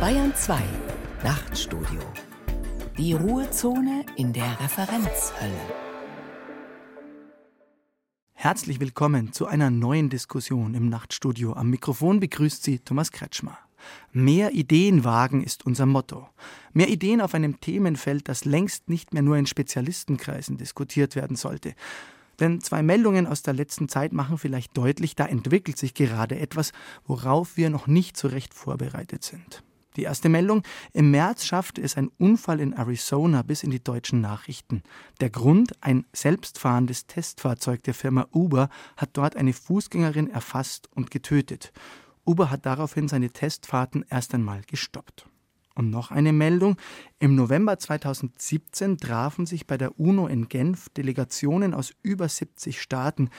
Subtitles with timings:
[0.00, 0.62] Bayern 2
[1.24, 2.00] Nachtstudio.
[2.96, 5.50] Die Ruhezone in der Referenzhölle.
[8.32, 11.54] Herzlich willkommen zu einer neuen Diskussion im Nachtstudio.
[11.54, 13.58] Am Mikrofon begrüßt Sie Thomas Kretschmer.
[14.12, 16.28] Mehr Ideen wagen ist unser Motto.
[16.72, 21.74] Mehr Ideen auf einem Themenfeld, das längst nicht mehr nur in Spezialistenkreisen diskutiert werden sollte.
[22.38, 26.70] Denn zwei Meldungen aus der letzten Zeit machen vielleicht deutlich, da entwickelt sich gerade etwas,
[27.04, 29.64] worauf wir noch nicht so recht vorbereitet sind.
[29.96, 30.62] Die erste Meldung.
[30.92, 34.82] Im März schaffte es ein Unfall in Arizona bis in die deutschen Nachrichten.
[35.20, 41.72] Der Grund, ein selbstfahrendes Testfahrzeug der Firma Uber hat dort eine Fußgängerin erfasst und getötet.
[42.24, 45.26] Uber hat daraufhin seine Testfahrten erst einmal gestoppt.
[45.74, 46.76] Und noch eine Meldung.
[47.20, 53.30] Im November 2017 trafen sich bei der UNO in Genf Delegationen aus über 70 Staaten.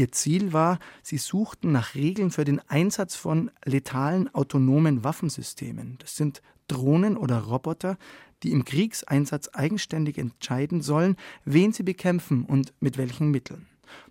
[0.00, 5.98] Ihr Ziel war, sie suchten nach Regeln für den Einsatz von letalen autonomen Waffensystemen.
[5.98, 7.98] Das sind Drohnen oder Roboter,
[8.42, 13.66] die im Kriegseinsatz eigenständig entscheiden sollen, wen sie bekämpfen und mit welchen Mitteln.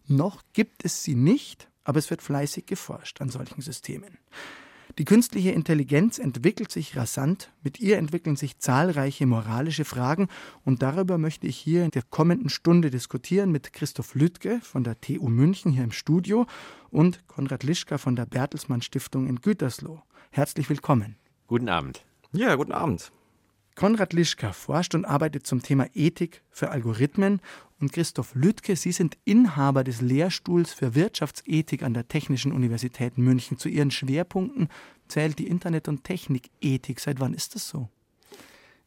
[0.05, 4.19] Noch gibt es sie nicht, aber es wird fleißig geforscht an solchen Systemen.
[4.99, 10.27] Die künstliche Intelligenz entwickelt sich rasant, mit ihr entwickeln sich zahlreiche moralische Fragen
[10.65, 14.99] und darüber möchte ich hier in der kommenden Stunde diskutieren mit Christoph Lüttke von der
[14.99, 16.47] TU München hier im Studio
[16.89, 20.01] und Konrad Lischka von der Bertelsmann Stiftung in Gütersloh.
[20.31, 21.15] Herzlich willkommen.
[21.47, 22.03] Guten Abend.
[22.33, 23.09] Ja, guten Abend.
[23.79, 27.39] Konrad Lischka forscht und arbeitet zum Thema Ethik für Algorithmen
[27.79, 33.57] und Christoph Lüttke, Sie sind Inhaber des Lehrstuhls für Wirtschaftsethik an der Technischen Universität München.
[33.57, 34.67] Zu Ihren Schwerpunkten
[35.07, 36.99] zählt die Internet- und Technikethik.
[36.99, 37.87] Seit wann ist das so?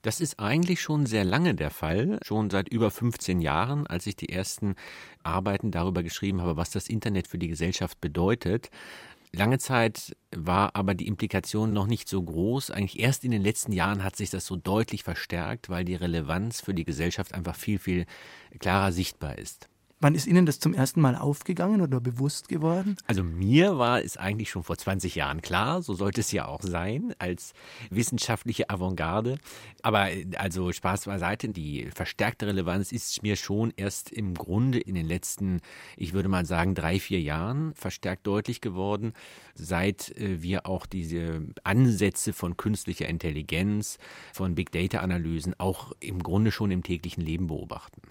[0.02, 4.16] Das ist eigentlich schon sehr lange der Fall, schon seit über 15 Jahren, als ich
[4.16, 4.74] die ersten
[5.22, 8.68] Arbeiten darüber geschrieben habe, was das Internet für die Gesellschaft bedeutet.
[9.34, 12.70] Lange Zeit war aber die Implikation noch nicht so groß.
[12.70, 16.60] Eigentlich erst in den letzten Jahren hat sich das so deutlich verstärkt, weil die Relevanz
[16.60, 18.04] für die Gesellschaft einfach viel, viel
[18.58, 19.70] klarer sichtbar ist.
[20.02, 22.96] Wann ist Ihnen das zum ersten Mal aufgegangen oder bewusst geworden?
[23.06, 26.60] Also mir war es eigentlich schon vor 20 Jahren klar, so sollte es ja auch
[26.60, 27.52] sein, als
[27.88, 29.38] wissenschaftliche Avantgarde.
[29.80, 30.08] Aber
[30.38, 35.60] also Spaß beiseite, die verstärkte Relevanz ist mir schon erst im Grunde in den letzten,
[35.96, 39.12] ich würde mal sagen, drei, vier Jahren verstärkt deutlich geworden,
[39.54, 43.98] seit äh, wir auch diese Ansätze von künstlicher Intelligenz,
[44.32, 48.02] von Big Data Analysen auch im Grunde schon im täglichen Leben beobachten.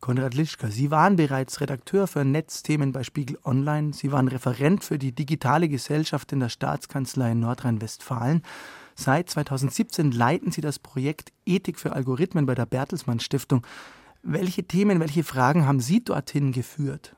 [0.00, 3.92] Konrad Lischka, Sie waren bereits Redakteur für Netzthemen bei Spiegel Online.
[3.92, 8.42] Sie waren Referent für die digitale Gesellschaft in der Staatskanzlei in Nordrhein-Westfalen.
[8.94, 13.66] Seit 2017 leiten Sie das Projekt Ethik für Algorithmen bei der Bertelsmann Stiftung.
[14.22, 17.14] Welche Themen, welche Fragen haben Sie dorthin geführt?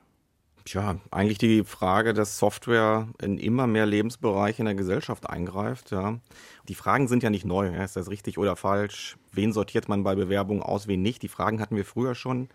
[0.65, 5.91] Tja, eigentlich die Frage, dass Software in immer mehr Lebensbereiche in der Gesellschaft eingreift.
[5.91, 6.19] Ja.
[6.69, 7.67] Die Fragen sind ja nicht neu.
[7.83, 9.17] Ist das richtig oder falsch?
[9.33, 11.21] Wen sortiert man bei Bewerbungen aus, wen nicht?
[11.21, 12.47] Die Fragen hatten wir früher schon.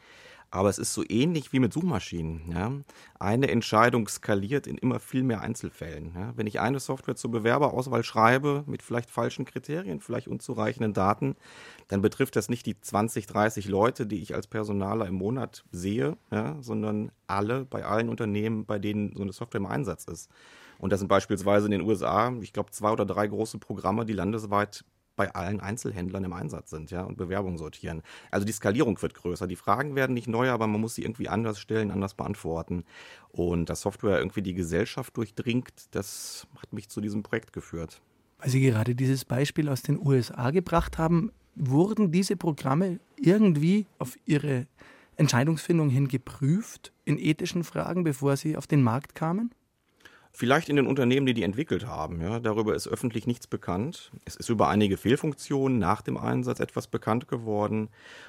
[0.50, 2.50] Aber es ist so ähnlich wie mit Suchmaschinen.
[2.50, 2.72] Ja?
[3.19, 6.12] Eine Entscheidung skaliert in immer viel mehr Einzelfällen.
[6.14, 6.32] Ja?
[6.36, 11.37] Wenn ich eine Software zur Bewerberauswahl schreibe, mit vielleicht falschen Kriterien, vielleicht unzureichenden Daten,
[11.88, 16.16] dann betrifft das nicht die 20, 30 Leute, die ich als Personaler im Monat sehe,
[16.31, 16.56] ja?
[16.60, 20.31] sondern alle bei allen Unternehmen, bei denen so eine Software im Einsatz ist.
[20.78, 24.12] Und das sind beispielsweise in den USA, ich glaube, zwei oder drei große Programme, die
[24.12, 24.84] landesweit
[25.18, 28.02] bei allen Einzelhändlern im Einsatz sind, ja, und Bewerbungen sortieren.
[28.30, 29.46] Also die Skalierung wird größer.
[29.46, 32.84] Die Fragen werden nicht neuer, aber man muss sie irgendwie anders stellen, anders beantworten.
[33.30, 38.00] Und dass Software irgendwie die Gesellschaft durchdringt, das hat mich zu diesem Projekt geführt.
[38.38, 44.16] Weil Sie gerade dieses Beispiel aus den USA gebracht haben, wurden diese Programme irgendwie auf
[44.24, 44.66] ihre
[45.16, 49.50] Entscheidungsfindung hin geprüft in ethischen Fragen, bevor sie auf den Markt kamen?
[50.38, 52.21] Vielleicht in den Unternehmen, die die entwickelt haben.
[52.21, 54.12] Ja, darüber ist öffentlich nichts bekannt.
[54.25, 57.88] Es ist über einige Fehlfunktionen nach dem Einsatz etwas bekannt geworden.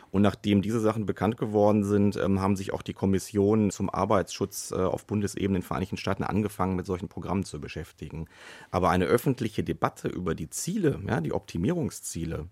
[0.10, 4.72] Und nachdem diese Sachen bekannt geworden sind, ähm, haben sich auch die Kommissionen zum Arbeitsschutz
[4.72, 8.26] äh, auf Bundesebene in den Vereinigten Staaten angefangen, mit solchen Programmen zu beschäftigen.
[8.72, 12.48] Aber eine öffentliche Debatte über die Ziele, ja, die Optimierungsziele,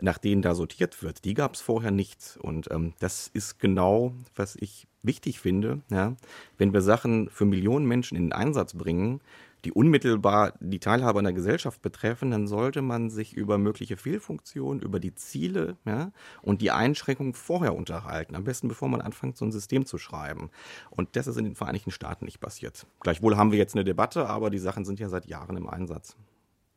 [0.00, 2.38] nach denen da sortiert wird, die gab es vorher nicht.
[2.40, 6.16] Und ähm, das ist genau, was ich wichtig finde, ja,
[6.58, 9.20] wenn wir Sachen für Millionen Menschen in den Einsatz bringen,
[9.64, 14.82] die unmittelbar die Teilhabe an der Gesellschaft betreffen, dann sollte man sich über mögliche Fehlfunktionen,
[14.82, 16.10] über die Ziele ja,
[16.42, 18.34] und die Einschränkungen vorher unterhalten.
[18.34, 20.50] Am besten, bevor man anfängt, so ein System zu schreiben.
[20.90, 22.86] Und das ist in den Vereinigten Staaten nicht passiert.
[23.00, 26.16] Gleichwohl haben wir jetzt eine Debatte, aber die Sachen sind ja seit Jahren im Einsatz.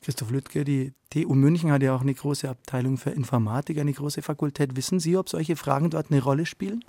[0.01, 4.21] Christoph Lüttke, die TU München hat ja auch eine große Abteilung für Informatik, eine große
[4.21, 4.75] Fakultät.
[4.75, 6.85] Wissen Sie, ob solche Fragen dort eine Rolle spielen?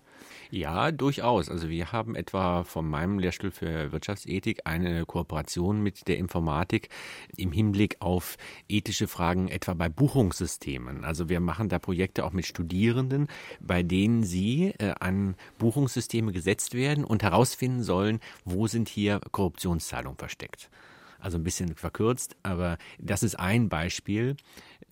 [0.50, 1.48] Ja, durchaus.
[1.48, 6.88] Also wir haben etwa von meinem Lehrstuhl für Wirtschaftsethik eine Kooperation mit der Informatik
[7.36, 8.36] im Hinblick auf
[8.68, 11.04] ethische Fragen etwa bei Buchungssystemen.
[11.04, 13.28] Also wir machen da Projekte auch mit Studierenden,
[13.60, 20.18] bei denen sie äh, an Buchungssysteme gesetzt werden und herausfinden sollen, wo sind hier Korruptionszahlungen
[20.18, 20.70] versteckt.
[21.18, 24.36] Also ein bisschen verkürzt, aber das ist ein Beispiel.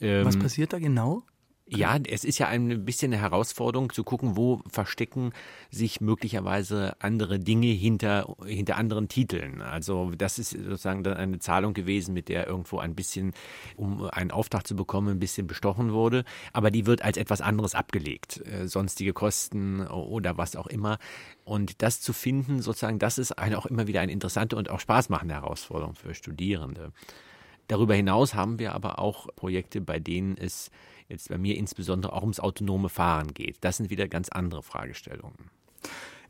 [0.00, 1.22] Was ähm, passiert da genau?
[1.66, 5.32] Ja, es ist ja ein bisschen eine Herausforderung zu gucken, wo verstecken
[5.70, 9.62] sich möglicherweise andere Dinge hinter, hinter anderen Titeln.
[9.62, 13.32] Also das ist sozusagen dann eine Zahlung gewesen, mit der irgendwo ein bisschen,
[13.76, 16.24] um einen Auftrag zu bekommen, ein bisschen bestochen wurde.
[16.52, 18.42] Aber die wird als etwas anderes abgelegt.
[18.46, 20.98] Äh, sonstige Kosten oder was auch immer.
[21.44, 24.80] Und das zu finden, sozusagen, das ist eine auch immer wieder eine interessante und auch
[24.80, 26.92] spaßmachende Herausforderung für Studierende.
[27.68, 30.70] Darüber hinaus haben wir aber auch Projekte, bei denen es
[31.14, 33.56] jetzt bei mir insbesondere auch ums autonome Fahren geht.
[33.62, 35.50] Das sind wieder ganz andere Fragestellungen.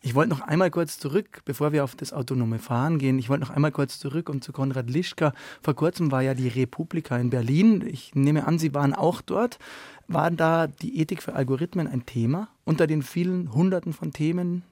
[0.07, 3.19] Ich wollte noch einmal kurz zurück, bevor wir auf das autonome Fahren gehen.
[3.19, 5.33] Ich wollte noch einmal kurz zurück und zu Konrad Lischka.
[5.63, 7.83] Vor kurzem war ja die Republika in Berlin.
[7.87, 9.59] Ich nehme an, Sie waren auch dort.
[10.07, 14.63] War da die Ethik für Algorithmen ein Thema unter den vielen Hunderten von Themen?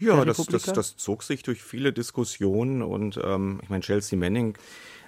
[0.00, 4.58] Ja, das, das, das, zog sich durch viele Diskussionen und ähm, ich meine, Chelsea Manning,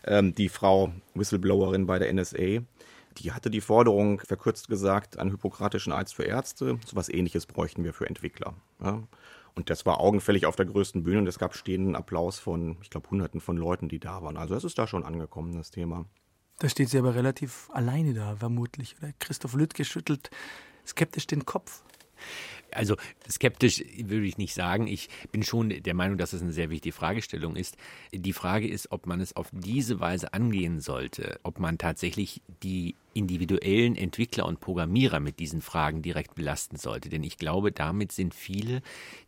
[0.04, 2.62] ähm, die Frau Whistleblowerin bei der NSA,
[3.18, 6.78] die hatte die Forderung, verkürzt gesagt, einen hypokratischen Eid für Ärzte.
[6.84, 8.54] So etwas ähnliches bräuchten wir für Entwickler.
[8.82, 9.02] Ja.
[9.54, 12.90] Und das war augenfällig auf der größten Bühne und es gab stehenden Applaus von, ich
[12.90, 14.36] glaube, Hunderten von Leuten, die da waren.
[14.36, 16.04] Also es ist da schon angekommen, das Thema.
[16.58, 18.96] Da steht sie aber relativ alleine da, vermutlich.
[18.98, 20.30] Oder Christoph Lüttke schüttelt
[20.86, 21.82] skeptisch den Kopf.
[22.72, 22.96] Also
[23.30, 24.86] skeptisch würde ich nicht sagen.
[24.86, 27.76] Ich bin schon der Meinung, dass es eine sehr wichtige Fragestellung ist.
[28.12, 32.94] Die Frage ist, ob man es auf diese Weise angehen sollte, ob man tatsächlich die
[33.16, 37.08] individuellen Entwickler und Programmierer mit diesen Fragen direkt belasten sollte.
[37.08, 38.82] Denn ich glaube, damit sind viele,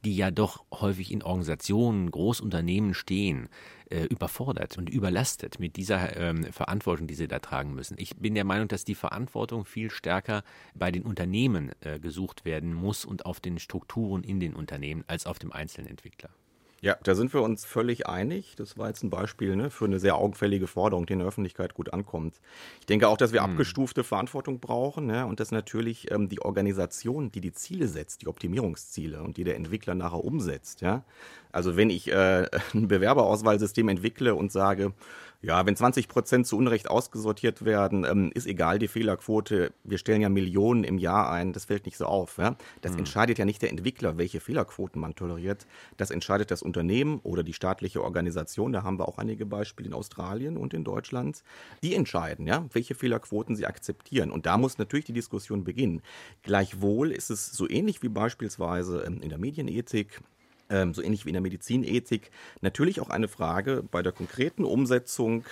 [0.05, 3.49] die ja doch häufig in Organisationen, Großunternehmen stehen,
[3.91, 7.97] äh, überfordert und überlastet mit dieser ähm, Verantwortung, die sie da tragen müssen.
[7.99, 10.45] Ich bin der Meinung, dass die Verantwortung viel stärker
[10.75, 15.27] bei den Unternehmen äh, gesucht werden muss und auf den Strukturen in den Unternehmen als
[15.27, 16.31] auf dem einzelnen Entwickler.
[16.81, 18.55] Ja, da sind wir uns völlig einig.
[18.57, 21.75] Das war jetzt ein Beispiel ne, für eine sehr augenfällige Forderung, die in der Öffentlichkeit
[21.75, 22.41] gut ankommt.
[22.79, 23.51] Ich denke auch, dass wir hm.
[23.51, 28.29] abgestufte Verantwortung brauchen ne, und dass natürlich ähm, die Organisation, die die Ziele setzt, die
[28.29, 30.81] Optimierungsziele und die der Entwickler nachher umsetzt.
[30.81, 31.03] Ja?
[31.51, 34.93] Also wenn ich äh, ein Bewerberauswahlsystem entwickle und sage,
[35.41, 39.73] ja, wenn 20 Prozent zu Unrecht ausgesortiert werden, ähm, ist egal die Fehlerquote.
[39.85, 42.39] Wir stellen ja Millionen im Jahr ein, das fällt nicht so auf.
[42.39, 42.57] Ja?
[42.81, 43.01] Das mhm.
[43.01, 45.67] entscheidet ja nicht der Entwickler, welche Fehlerquoten man toleriert.
[45.97, 48.73] Das entscheidet das Unternehmen oder die staatliche Organisation.
[48.73, 51.45] Da haben wir auch einige Beispiele in Australien und in Deutschland.
[51.85, 54.33] Die entscheiden, ja, welche Fehlerquoten sie akzeptieren.
[54.33, 56.03] Und da muss natürlich die Diskussion beginnen.
[56.43, 60.21] Gleichwohl ist es so ähnlich wie beispielsweise ähm, in der Medienethik
[60.71, 62.31] ähm, so ähnlich wie in der Medizinethik,
[62.61, 65.45] natürlich auch eine Frage bei der konkreten Umsetzung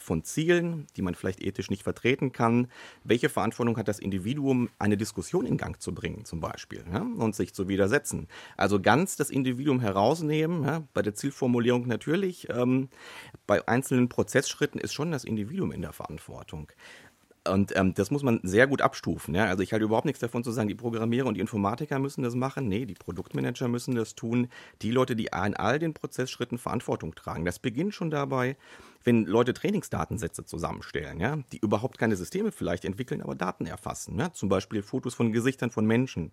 [0.00, 2.68] von Zielen, die man vielleicht ethisch nicht vertreten kann.
[3.04, 7.34] Welche Verantwortung hat das Individuum, eine Diskussion in Gang zu bringen, zum Beispiel, ja, und
[7.34, 8.26] sich zu widersetzen?
[8.56, 12.48] Also ganz das Individuum herausnehmen, ja, bei der Zielformulierung natürlich.
[12.50, 12.88] Ähm,
[13.46, 16.72] bei einzelnen Prozessschritten ist schon das Individuum in der Verantwortung.
[17.48, 19.34] Und ähm, das muss man sehr gut abstufen.
[19.34, 19.46] Ja?
[19.46, 22.34] Also ich halte überhaupt nichts davon zu sagen, die Programmierer und die Informatiker müssen das
[22.34, 22.68] machen.
[22.68, 24.48] Nee, die Produktmanager müssen das tun.
[24.82, 27.46] Die Leute, die in all den Prozessschritten Verantwortung tragen.
[27.46, 28.56] Das beginnt schon dabei,
[29.04, 31.38] wenn Leute Trainingsdatensätze zusammenstellen, ja?
[31.52, 34.18] die überhaupt keine Systeme vielleicht entwickeln, aber Daten erfassen.
[34.18, 34.32] Ja?
[34.34, 36.32] Zum Beispiel Fotos von Gesichtern von Menschen.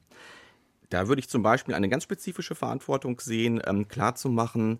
[0.89, 4.79] Da würde ich zum Beispiel eine ganz spezifische Verantwortung sehen, ähm, klarzumachen,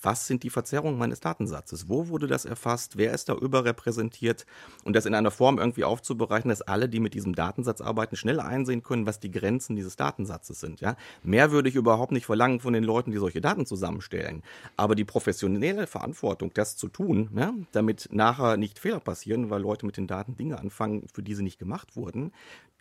[0.00, 1.88] was sind die Verzerrungen meines Datensatzes?
[1.88, 2.96] Wo wurde das erfasst?
[2.96, 4.46] Wer ist da überrepräsentiert?
[4.84, 8.40] Und das in einer Form irgendwie aufzubereiten, dass alle, die mit diesem Datensatz arbeiten, schnell
[8.40, 10.80] einsehen können, was die Grenzen dieses Datensatzes sind.
[10.80, 10.96] Ja?
[11.22, 14.42] Mehr würde ich überhaupt nicht verlangen von den Leuten, die solche Daten zusammenstellen.
[14.76, 19.86] Aber die professionelle Verantwortung, das zu tun, ja, damit nachher nicht Fehler passieren, weil Leute
[19.86, 22.32] mit den Daten Dinge anfangen, für die sie nicht gemacht wurden,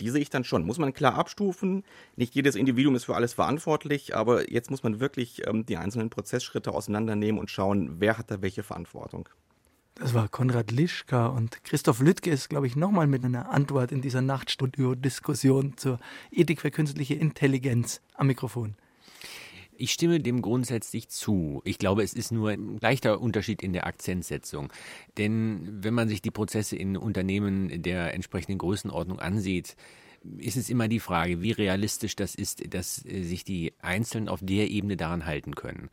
[0.02, 0.66] die sehe ich dann schon.
[0.66, 1.84] Muss man klar abstufen.
[2.16, 6.10] Nicht jedes Individuum ist für alles verantwortlich, aber jetzt muss man wirklich ähm, die einzelnen
[6.10, 9.28] Prozessschritte auseinandernehmen und schauen, wer hat da welche Verantwortung.
[9.96, 14.02] Das war Konrad Lischka und Christoph Lüttke ist, glaube ich, nochmal mit einer Antwort in
[14.02, 16.00] dieser Nachtstudio-Diskussion zur
[16.32, 18.76] Ethik für künstliche Intelligenz am Mikrofon.
[19.74, 21.62] Ich stimme dem grundsätzlich zu.
[21.66, 24.72] Ich glaube, es ist nur ein leichter Unterschied in der Akzentsetzung.
[25.18, 29.76] Denn wenn man sich die Prozesse in Unternehmen der entsprechenden Größenordnung ansieht,
[30.38, 34.40] ist es immer die Frage, wie realistisch das ist, dass äh, sich die Einzelnen auf
[34.42, 35.90] der Ebene daran halten können.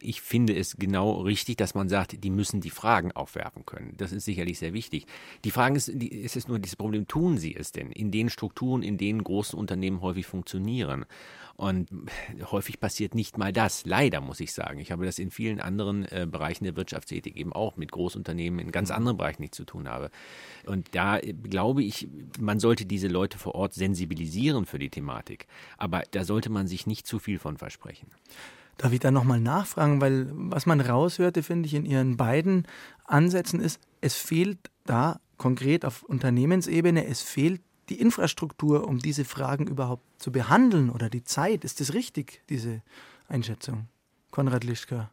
[0.00, 3.94] Ich finde es genau richtig, dass man sagt, die müssen die Fragen aufwerfen können.
[3.96, 5.06] Das ist sicherlich sehr wichtig.
[5.44, 8.82] Die Frage ist, ist es nur dieses Problem, tun sie es denn in den Strukturen,
[8.82, 11.04] in denen große Unternehmen häufig funktionieren?
[11.56, 11.88] Und
[12.50, 13.84] häufig passiert nicht mal das.
[13.84, 14.78] Leider muss ich sagen.
[14.78, 18.72] Ich habe das in vielen anderen äh, Bereichen der Wirtschaftsethik eben auch mit Großunternehmen in
[18.72, 20.10] ganz anderen Bereichen nicht zu tun habe.
[20.66, 25.46] Und da äh, glaube ich, man sollte diese Leute vor Ort sensibilisieren für die Thematik.
[25.78, 28.08] Aber da sollte man sich nicht zu viel von versprechen.
[28.78, 32.66] Darf ich da nochmal nachfragen, weil was man raushörte, finde ich, in Ihren beiden
[33.04, 39.66] Ansätzen ist, es fehlt da konkret auf Unternehmensebene, es fehlt die Infrastruktur, um diese Fragen
[39.66, 41.64] überhaupt zu behandeln oder die Zeit.
[41.64, 42.82] Ist das richtig, diese
[43.28, 43.88] Einschätzung?
[44.30, 45.10] Konrad Lischka.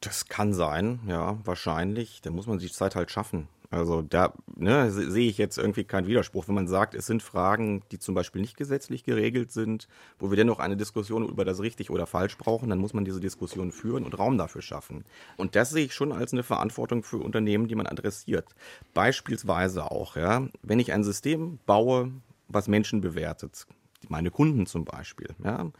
[0.00, 2.20] Das kann sein, ja, wahrscheinlich.
[2.22, 3.48] Da muss man sich Zeit halt schaffen.
[3.72, 7.82] Also da ne, sehe ich jetzt irgendwie keinen Widerspruch, wenn man sagt, es sind Fragen,
[7.90, 9.88] die zum Beispiel nicht gesetzlich geregelt sind,
[10.18, 13.18] wo wir dennoch eine Diskussion über das richtig oder falsch brauchen, dann muss man diese
[13.18, 15.06] Diskussion führen und Raum dafür schaffen.
[15.38, 18.54] Und das sehe ich schon als eine Verantwortung für Unternehmen, die man adressiert.
[18.92, 22.12] Beispielsweise auch, ja, wenn ich ein System baue,
[22.48, 23.66] was Menschen bewertet,
[24.10, 25.70] meine Kunden zum Beispiel, ja,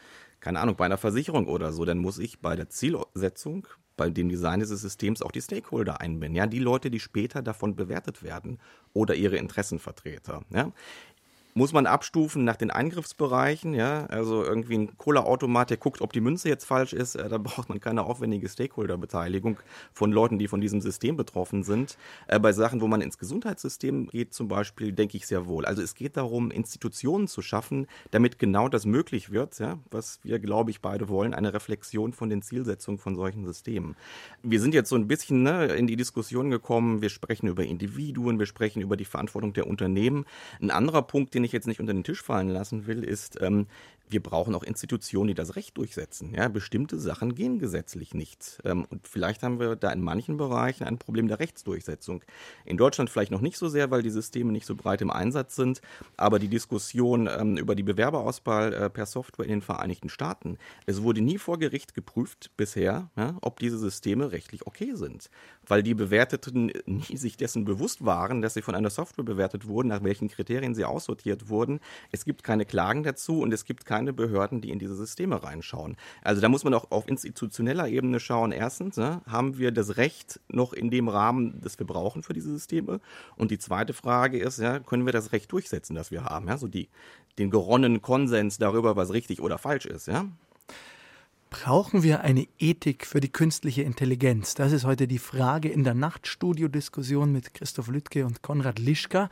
[0.41, 4.29] keine Ahnung, bei einer Versicherung oder so, dann muss ich bei der Zielsetzung bei dem
[4.29, 6.37] Design dieses Systems auch die Stakeholder einbinden.
[6.37, 8.59] Ja, die Leute, die später davon bewertet werden
[8.93, 10.43] oder ihre Interessenvertreter.
[10.51, 10.73] Ja
[11.55, 13.75] muss man abstufen nach den Eingriffsbereichen.
[13.75, 14.07] Ja?
[14.07, 17.15] Also irgendwie ein Cola-Automat, der guckt, ob die Münze jetzt falsch ist.
[17.15, 19.59] Äh, da braucht man keine aufwendige Stakeholder-Beteiligung
[19.93, 21.99] von Leuten, die von diesem System betroffen sind.
[22.27, 25.67] Äh, bei Sachen, wo man ins Gesundheitssystem geht, zum Beispiel, denke ich sehr wohl.
[25.67, 29.79] Also es geht darum, Institutionen zu schaffen, damit genau das möglich wird, ja?
[29.91, 33.97] was wir, glaube ich, beide wollen, eine Reflexion von den Zielsetzungen von solchen Systemen.
[34.43, 38.39] Wir sind jetzt so ein bisschen ne, in die Diskussion gekommen, wir sprechen über Individuen,
[38.39, 40.25] wir sprechen über die Verantwortung der Unternehmen.
[40.61, 43.41] Ein anderer Punkt, den den ich jetzt nicht unter den Tisch fallen lassen will, ist,
[43.43, 43.67] ähm,
[44.12, 46.35] wir brauchen auch Institutionen, die das Recht durchsetzen.
[46.35, 48.61] Ja, bestimmte Sachen gehen gesetzlich nicht.
[48.64, 52.23] Ähm, und vielleicht haben wir da in manchen Bereichen ein Problem der Rechtsdurchsetzung.
[52.64, 55.57] In Deutschland vielleicht noch nicht so sehr, weil die Systeme nicht so breit im Einsatz
[55.57, 55.81] sind.
[56.16, 61.02] Aber die Diskussion ähm, über die Bewerberauswahl äh, per Software in den Vereinigten Staaten, es
[61.02, 65.31] wurde nie vor Gericht geprüft bisher, ja, ob diese Systeme rechtlich okay sind.
[65.66, 69.88] Weil die Bewerteten nie sich dessen bewusst waren, dass sie von einer Software bewertet wurden,
[69.88, 71.81] nach welchen Kriterien sie aussortiert wurden.
[72.11, 75.43] Es gibt keine Klagen dazu und es gibt keine keine Behörden, die in diese Systeme
[75.43, 75.97] reinschauen.
[76.23, 78.51] Also da muss man auch auf institutioneller Ebene schauen.
[78.51, 82.51] Erstens, ne, haben wir das Recht noch in dem Rahmen, das wir brauchen für diese
[82.51, 83.01] Systeme?
[83.37, 86.49] Und die zweite Frage ist, ja, können wir das Recht durchsetzen, das wir haben?
[86.49, 86.89] Ja, so die,
[87.39, 90.27] den geronnenen Konsens darüber, was richtig oder falsch ist, ja?
[91.51, 94.55] Brauchen wir eine Ethik für die künstliche Intelligenz?
[94.55, 99.29] Das ist heute die Frage in der Nachtstudio-Diskussion mit Christoph Lüttke und Konrad Lischka.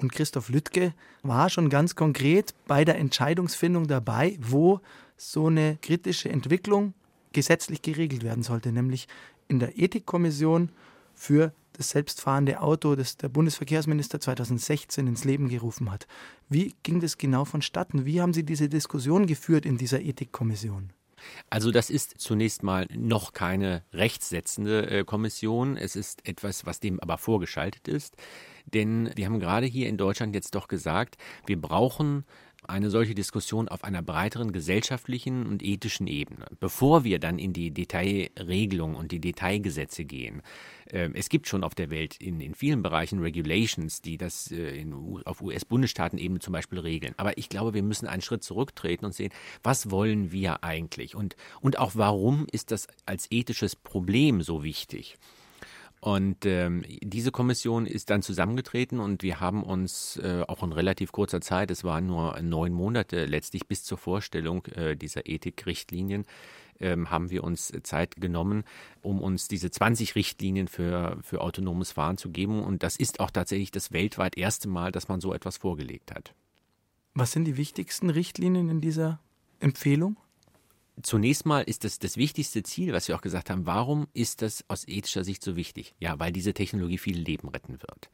[0.00, 4.80] Und Christoph Lüttke war schon ganz konkret bei der Entscheidungsfindung dabei, wo
[5.18, 6.94] so eine kritische Entwicklung
[7.32, 9.08] gesetzlich geregelt werden sollte, nämlich
[9.46, 10.70] in der Ethikkommission
[11.14, 16.06] für das selbstfahrende Auto, das der Bundesverkehrsminister 2016 ins Leben gerufen hat.
[16.48, 18.06] Wie ging das genau vonstatten?
[18.06, 20.94] Wie haben Sie diese Diskussion geführt in dieser Ethikkommission?
[21.50, 25.76] Also das ist zunächst mal noch keine rechtssetzende äh, Kommission.
[25.76, 28.16] Es ist etwas, was dem aber vorgeschaltet ist.
[28.66, 32.24] Denn wir haben gerade hier in Deutschland jetzt doch gesagt, wir brauchen
[32.66, 37.70] eine solche Diskussion auf einer breiteren gesellschaftlichen und ethischen Ebene, bevor wir dann in die
[37.70, 40.42] Detailregelung und die Detailgesetze gehen.
[40.90, 44.78] Ähm, es gibt schon auf der Welt in, in vielen Bereichen Regulations, die das äh,
[44.78, 44.92] in,
[45.24, 47.14] auf US-Bundesstaatenebene zum Beispiel regeln.
[47.16, 51.36] Aber ich glaube, wir müssen einen Schritt zurücktreten und sehen, was wollen wir eigentlich und,
[51.60, 55.16] und auch warum ist das als ethisches Problem so wichtig.
[56.00, 61.12] Und ähm, diese Kommission ist dann zusammengetreten und wir haben uns äh, auch in relativ
[61.12, 66.24] kurzer Zeit, es waren nur neun Monate letztlich bis zur Vorstellung äh, dieser Ethikrichtlinien,
[66.80, 68.64] ähm, haben wir uns Zeit genommen,
[69.02, 72.62] um uns diese 20 Richtlinien für, für autonomes Fahren zu geben.
[72.64, 76.34] Und das ist auch tatsächlich das weltweit erste Mal, dass man so etwas vorgelegt hat.
[77.12, 79.20] Was sind die wichtigsten Richtlinien in dieser
[79.58, 80.16] Empfehlung?
[81.02, 83.66] Zunächst mal ist das das wichtigste Ziel, was wir auch gesagt haben.
[83.66, 85.94] Warum ist das aus ethischer Sicht so wichtig?
[85.98, 88.10] Ja, weil diese Technologie viele Leben retten wird.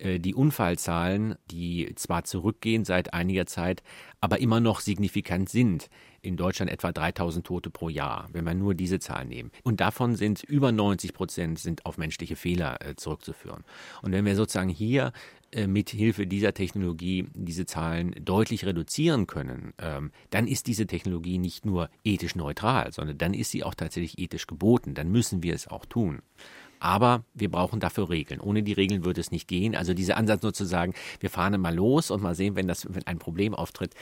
[0.00, 3.82] Äh, die Unfallzahlen, die zwar zurückgehen seit einiger Zeit,
[4.20, 5.88] aber immer noch signifikant sind.
[6.22, 9.50] In Deutschland etwa 3000 Tote pro Jahr, wenn wir nur diese Zahlen nehmen.
[9.62, 13.64] Und davon sind über 90 Prozent sind auf menschliche Fehler äh, zurückzuführen.
[14.02, 15.12] Und wenn wir sozusagen hier
[15.66, 21.66] mit Hilfe dieser Technologie diese Zahlen deutlich reduzieren können, ähm, dann ist diese Technologie nicht
[21.66, 24.94] nur ethisch neutral, sondern dann ist sie auch tatsächlich ethisch geboten.
[24.94, 26.22] Dann müssen wir es auch tun.
[26.80, 28.40] Aber wir brauchen dafür Regeln.
[28.40, 29.76] Ohne die Regeln würde es nicht gehen.
[29.76, 32.86] Also dieser Ansatz nur zu sagen, wir fahren mal los und mal sehen, wenn das
[32.88, 33.94] wenn ein Problem auftritt,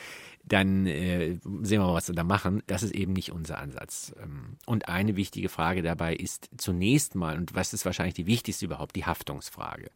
[0.48, 2.62] dann äh, sehen wir mal, was wir da machen.
[2.66, 4.14] Das ist eben nicht unser Ansatz.
[4.22, 8.64] Ähm, und eine wichtige Frage dabei ist zunächst mal, und was ist wahrscheinlich die wichtigste
[8.64, 9.90] überhaupt, die Haftungsfrage.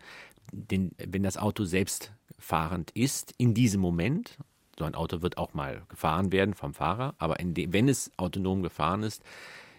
[0.52, 4.38] Denn wenn das Auto selbst fahrend ist, in diesem Moment,
[4.78, 8.62] so ein Auto wird auch mal gefahren werden vom Fahrer, aber dem, wenn es autonom
[8.62, 9.22] gefahren ist,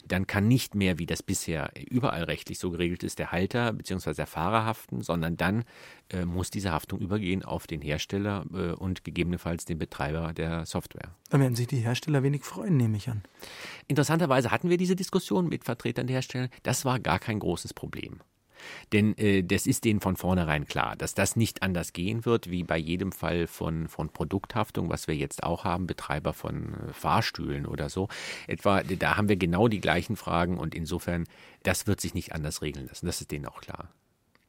[0.06, 4.14] dann kann nicht mehr, wie das bisher überall rechtlich so geregelt ist, der Halter bzw.
[4.14, 5.64] der Fahrer haften, sondern dann
[6.10, 11.16] äh, muss diese Haftung übergehen auf den Hersteller äh, und gegebenenfalls den Betreiber der Software.
[11.30, 13.24] Da werden sich die Hersteller wenig freuen, nehme ich an.
[13.88, 16.50] Interessanterweise hatten wir diese Diskussion mit Vertretern der Hersteller.
[16.64, 18.20] Das war gar kein großes Problem.
[18.92, 22.64] Denn äh, das ist denen von vornherein klar, dass das nicht anders gehen wird, wie
[22.64, 27.66] bei jedem Fall von, von Produkthaftung, was wir jetzt auch haben, Betreiber von äh, Fahrstühlen
[27.66, 28.08] oder so.
[28.48, 31.26] Etwa, da haben wir genau die gleichen Fragen und insofern,
[31.64, 33.06] das wird sich nicht anders regeln lassen.
[33.06, 33.90] Das ist denen auch klar.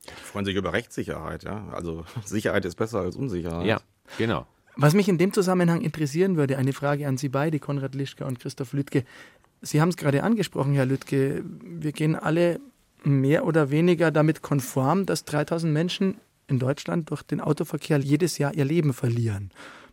[0.07, 1.69] Die freuen sich über Rechtssicherheit, ja.
[1.73, 3.67] Also Sicherheit ist besser als Unsicherheit.
[3.67, 3.81] Ja,
[4.19, 4.47] genau.
[4.77, 8.41] Was mich in dem Zusammenhang interessieren würde, eine Frage an Sie beide, Konrad Lischka und
[8.41, 9.05] Christoph Lüttke.
[9.63, 11.45] Sie haben es gerade angesprochen, Herr Lüttke.
[11.63, 12.61] Wir gehen alle
[13.05, 18.55] mehr oder weniger damit konform, dass 3000 Menschen in Deutschland durch den Autoverkehr jedes Jahr
[18.55, 19.51] ihr Leben verlieren.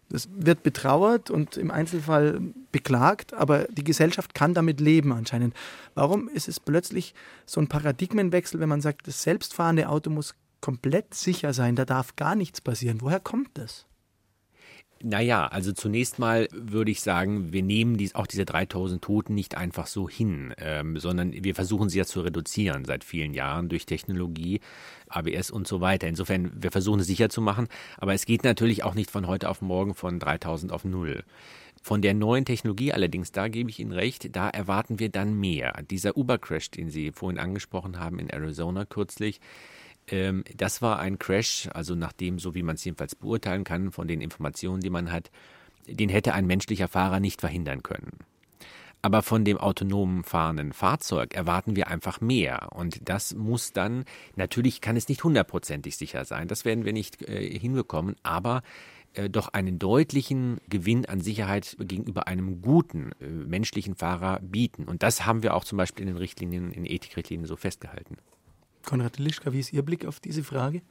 [0.10, 2.41] Das wird betrauert und im Einzelfall
[2.74, 5.56] beklagt, aber die Gesellschaft kann damit leben anscheinend.
[5.96, 7.13] Warum ist es plötzlich
[7.46, 12.18] so ein Paradigmenwechsel, wenn man sagt, das selbstfahrende Auto muss komplett sicher sein, da darf
[12.18, 13.00] gar nichts passieren?
[13.00, 13.86] Woher kommt das?
[15.03, 19.58] Naja, also zunächst mal würde ich sagen, wir nehmen dies, auch diese 3000 Toten nicht
[19.58, 23.86] einfach so hin, ähm, sondern wir versuchen sie ja zu reduzieren seit vielen Jahren durch
[23.86, 24.60] Technologie,
[25.08, 26.08] ABS und so weiter.
[26.08, 27.67] Insofern, wir versuchen es sicher zu machen,
[27.98, 31.24] aber es geht natürlich auch nicht von heute auf morgen von 3000 auf null.
[31.81, 35.81] Von der neuen Technologie allerdings, da gebe ich Ihnen recht, da erwarten wir dann mehr.
[35.89, 39.39] Dieser Uber-Crash, den Sie vorhin angesprochen haben in Arizona kürzlich,
[40.12, 44.08] ähm, das war ein Crash, also nachdem, so wie man es jedenfalls beurteilen kann, von
[44.08, 45.32] den Informationen, die man hat,
[45.88, 48.20] den hätte ein menschlicher Fahrer nicht verhindern können.
[49.01, 52.70] Aber von dem autonomen fahrenden Fahrzeug erwarten wir einfach mehr.
[52.74, 57.24] Und das muss dann, natürlich kann es nicht hundertprozentig sicher sein, das werden wir nicht
[57.24, 58.62] äh, hinbekommen, aber
[59.13, 64.84] äh, doch einen deutlichen Gewinn an Sicherheit gegenüber einem guten äh, menschlichen Fahrer bieten.
[64.84, 68.18] Und das haben wir auch zum Beispiel in den Richtlinien, in Ethikrichtlinien so festgehalten.
[68.83, 70.81] Konrad Lischka, wie ist Ihr Blick auf diese Frage?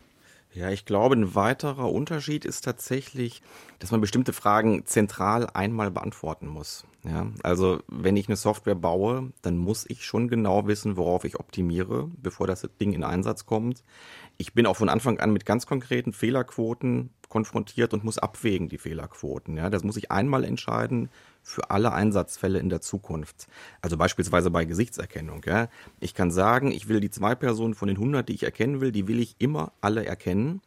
[0.52, 3.40] Ja, ich glaube, ein weiterer Unterschied ist tatsächlich,
[3.78, 6.85] dass man bestimmte Fragen zentral einmal beantworten muss.
[7.05, 11.38] Ja, also wenn ich eine Software baue, dann muss ich schon genau wissen, worauf ich
[11.38, 13.85] optimiere, bevor das Ding in Einsatz kommt.
[14.38, 18.79] Ich bin auch von Anfang an mit ganz konkreten Fehlerquoten konfrontiert und muss abwägen die
[18.79, 19.57] Fehlerquoten.
[19.57, 21.11] Ja, das muss ich einmal entscheiden,
[21.42, 23.48] für alle Einsatzfälle in der Zukunft.
[23.81, 25.42] Also beispielsweise bei Gesichtserkennung.
[25.46, 25.68] Ja.
[25.98, 28.92] Ich kann sagen, ich will die zwei Personen von den 100, die ich erkennen will,
[28.92, 30.61] die will ich immer alle erkennen.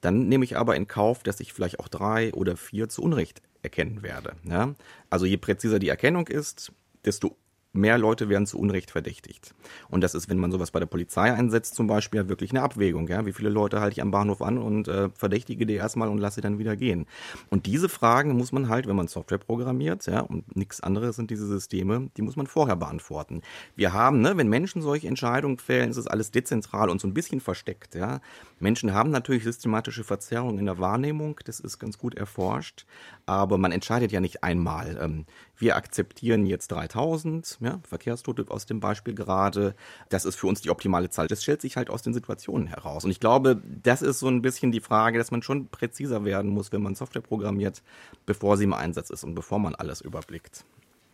[0.00, 3.42] Dann nehme ich aber in Kauf, dass ich vielleicht auch drei oder vier zu Unrecht
[3.62, 4.34] erkennen werde.
[4.44, 4.74] Ja.
[5.10, 6.72] Also je präziser die Erkennung ist,
[7.04, 7.36] desto
[7.72, 9.54] mehr Leute werden zu Unrecht verdächtigt.
[9.88, 13.06] Und das ist, wenn man sowas bei der Polizei einsetzt, zum Beispiel wirklich eine Abwägung.
[13.08, 13.26] Ja?
[13.26, 16.36] Wie viele Leute halte ich am Bahnhof an und äh, verdächtige die erstmal und lasse
[16.36, 17.06] sie dann wieder gehen.
[17.48, 21.30] Und diese Fragen muss man halt, wenn man Software programmiert, ja, und nichts anderes sind
[21.30, 23.42] diese Systeme, die muss man vorher beantworten.
[23.76, 27.14] Wir haben, ne, wenn Menschen solche Entscheidungen fällen, ist es alles dezentral und so ein
[27.14, 27.94] bisschen versteckt.
[27.94, 28.20] Ja?
[28.58, 32.86] Menschen haben natürlich systematische Verzerrungen in der Wahrnehmung, das ist ganz gut erforscht,
[33.30, 34.98] aber man entscheidet ja nicht einmal.
[35.00, 35.24] Ähm,
[35.56, 39.76] wir akzeptieren jetzt 3000 ja, Verkehrstote aus dem Beispiel gerade.
[40.08, 41.28] Das ist für uns die optimale Zahl.
[41.28, 43.04] Das stellt sich halt aus den Situationen heraus.
[43.04, 46.50] Und ich glaube, das ist so ein bisschen die Frage, dass man schon präziser werden
[46.50, 47.82] muss, wenn man Software programmiert,
[48.26, 50.64] bevor sie im Einsatz ist und bevor man alles überblickt.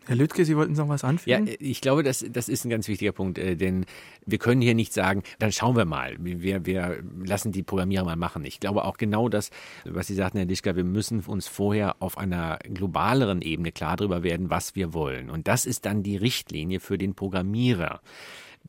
[0.07, 1.47] Herr Lüttke, Sie wollten noch was anfügen?
[1.47, 3.85] Ja, ich glaube, das, das ist ein ganz wichtiger Punkt, äh, denn
[4.25, 8.17] wir können hier nicht sagen, dann schauen wir mal, wir, wir lassen die Programmierer mal
[8.17, 8.45] machen.
[8.45, 9.51] Ich glaube auch genau das,
[9.85, 14.23] was Sie sagten, Herr Lischka, wir müssen uns vorher auf einer globaleren Ebene klar darüber
[14.23, 15.29] werden, was wir wollen.
[15.29, 18.01] Und das ist dann die Richtlinie für den Programmierer.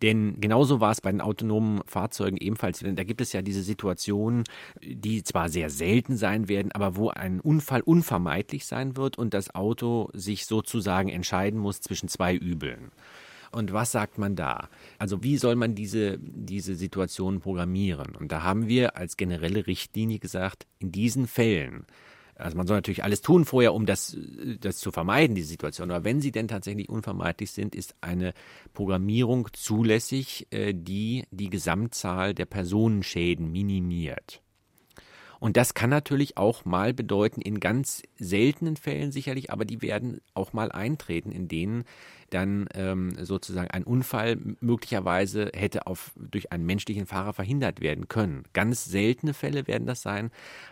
[0.01, 2.83] Denn genauso war es bei den autonomen Fahrzeugen ebenfalls.
[2.83, 4.43] Da gibt es ja diese Situationen,
[4.81, 9.53] die zwar sehr selten sein werden, aber wo ein Unfall unvermeidlich sein wird und das
[9.55, 12.91] Auto sich sozusagen entscheiden muss zwischen zwei Übeln.
[13.51, 14.69] Und was sagt man da?
[14.99, 18.15] Also wie soll man diese, diese Situation programmieren?
[18.15, 21.85] Und da haben wir als generelle Richtlinie gesagt, in diesen Fällen
[22.37, 24.17] also man soll natürlich alles tun vorher, um das,
[24.59, 25.91] das zu vermeiden, die Situation.
[25.91, 28.33] Aber wenn sie denn tatsächlich unvermeidlich sind, ist eine
[28.73, 34.41] Programmierung zulässig, äh, die die Gesamtzahl der Personenschäden minimiert.
[35.39, 40.21] Und das kann natürlich auch mal bedeuten, in ganz seltenen Fällen sicherlich, aber die werden
[40.33, 41.83] auch mal eintreten, in denen
[42.29, 48.43] dann ähm, sozusagen ein Unfall möglicherweise hätte auf, durch einen menschlichen Fahrer verhindert werden können.
[48.53, 50.31] Ganz seltene Fälle werden das sein,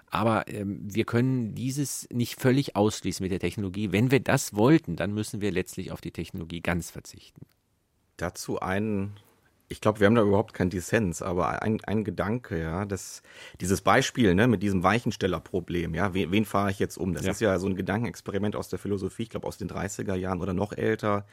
[0.09, 3.91] aber ähm, wir können dieses nicht völlig ausschließen mit der Technologie.
[3.91, 7.45] Wenn wir das wollten, dann müssen wir letztlich auf die Technologie ganz verzichten.
[8.17, 9.13] Dazu ein
[9.67, 13.23] ich glaube, wir haben da überhaupt keinen Dissens, aber ein, ein Gedanke, ja, das,
[13.61, 17.13] dieses Beispiel, ne, mit diesem Weichenstellerproblem, ja, wen, wen fahre ich jetzt um?
[17.13, 17.31] Das ja.
[17.31, 20.53] ist ja so ein Gedankenexperiment aus der Philosophie, ich glaube aus den 30er Jahren oder
[20.53, 21.25] noch älter.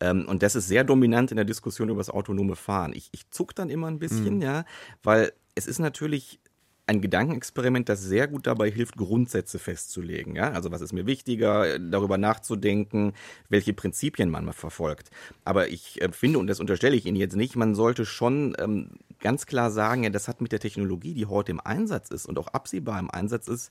[0.00, 2.92] Ähm, und das ist sehr dominant in der Diskussion über das autonome Fahren.
[2.94, 4.42] Ich, ich zuck dann immer ein bisschen, mhm.
[4.42, 4.64] ja,
[5.02, 6.40] weil es ist natürlich
[6.88, 10.34] ein Gedankenexperiment, das sehr gut dabei hilft, Grundsätze festzulegen.
[10.34, 10.52] Ja?
[10.52, 13.12] Also was ist mir wichtiger, darüber nachzudenken,
[13.48, 15.10] welche Prinzipien man verfolgt.
[15.44, 18.90] Aber ich äh, finde, und das unterstelle ich Ihnen jetzt nicht, man sollte schon ähm,
[19.20, 22.38] ganz klar sagen, ja, das hat mit der Technologie, die heute im Einsatz ist und
[22.38, 23.70] auch absehbar im Einsatz ist,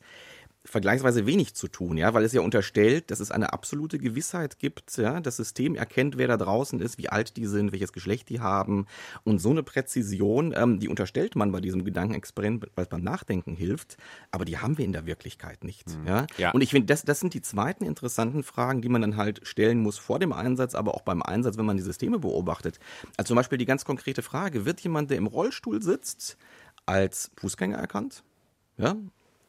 [0.68, 4.98] vergleichsweise wenig zu tun, ja, weil es ja unterstellt, dass es eine absolute Gewissheit gibt,
[4.98, 8.42] ja, das System erkennt, wer da draußen ist, wie alt die sind, welches Geschlecht die
[8.42, 8.86] haben
[9.24, 13.56] und so eine Präzision, ähm, die unterstellt man bei diesem Gedankenexperiment, weil es beim Nachdenken
[13.56, 13.98] hilft,
[14.32, 16.08] aber die haben wir in der Wirklichkeit nicht, mhm.
[16.08, 16.28] ja?
[16.38, 16.52] ja.
[16.52, 19.80] Und ich finde, das, das sind die zweiten interessanten Fragen, die man dann halt stellen
[19.80, 22.80] muss vor dem Einsatz, aber auch beim Einsatz, wenn man die Systeme beobachtet.
[23.16, 26.38] Also zum Beispiel die ganz konkrete Frage, wird jemand, der im Rollstuhl sitzt,
[26.86, 28.24] als Fußgänger erkannt?
[28.78, 28.96] Ja,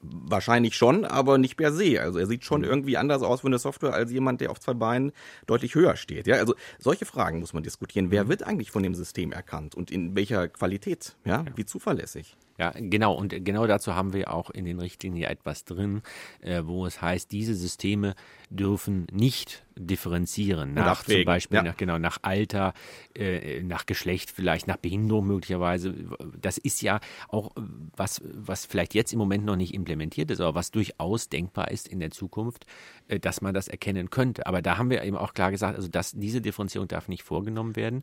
[0.00, 2.00] Wahrscheinlich schon, aber nicht per se.
[2.00, 2.68] Also er sieht schon mhm.
[2.68, 5.12] irgendwie anders aus von der Software als jemand, der auf zwei Beinen
[5.46, 6.28] deutlich höher steht.
[6.28, 8.10] Ja, also solche Fragen muss man diskutieren.
[8.10, 8.28] Wer mhm.
[8.28, 11.16] wird eigentlich von dem System erkannt und in welcher Qualität?
[11.24, 12.36] Ja, wie zuverlässig?
[12.58, 13.14] Ja, genau.
[13.14, 16.02] Und genau dazu haben wir auch in den Richtlinien etwas drin,
[16.40, 18.16] äh, wo es heißt, diese Systeme
[18.50, 21.62] dürfen nicht differenzieren nach zum Beispiel ja.
[21.62, 22.74] nach genau nach Alter,
[23.14, 25.94] äh, nach Geschlecht, vielleicht nach Behinderung möglicherweise.
[26.40, 27.52] Das ist ja auch
[27.96, 31.86] was, was vielleicht jetzt im Moment noch nicht implementiert ist, aber was durchaus denkbar ist
[31.86, 32.66] in der Zukunft,
[33.06, 34.46] äh, dass man das erkennen könnte.
[34.46, 37.76] Aber da haben wir eben auch klar gesagt, also dass diese Differenzierung darf nicht vorgenommen
[37.76, 38.02] werden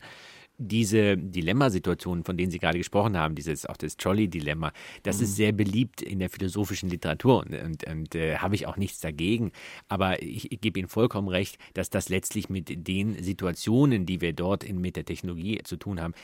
[0.58, 5.24] diese Dilemmasituationen, von denen Sie gerade gesprochen haben, dieses auch das Trolley-Dilemma, das mhm.
[5.24, 9.00] ist sehr beliebt in der philosophischen Literatur und, und, und äh, habe ich auch nichts
[9.00, 9.52] dagegen.
[9.88, 14.32] Aber ich, ich gebe Ihnen vollkommen recht, dass das letztlich mit den Situationen, die wir
[14.32, 16.14] dort in, mit der Technologie zu tun haben,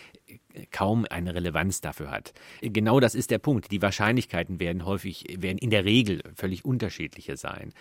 [0.71, 2.33] kaum eine Relevanz dafür hat.
[2.61, 3.71] Genau das ist der Punkt.
[3.71, 7.73] Die Wahrscheinlichkeiten werden häufig, werden in der Regel völlig unterschiedliche sein.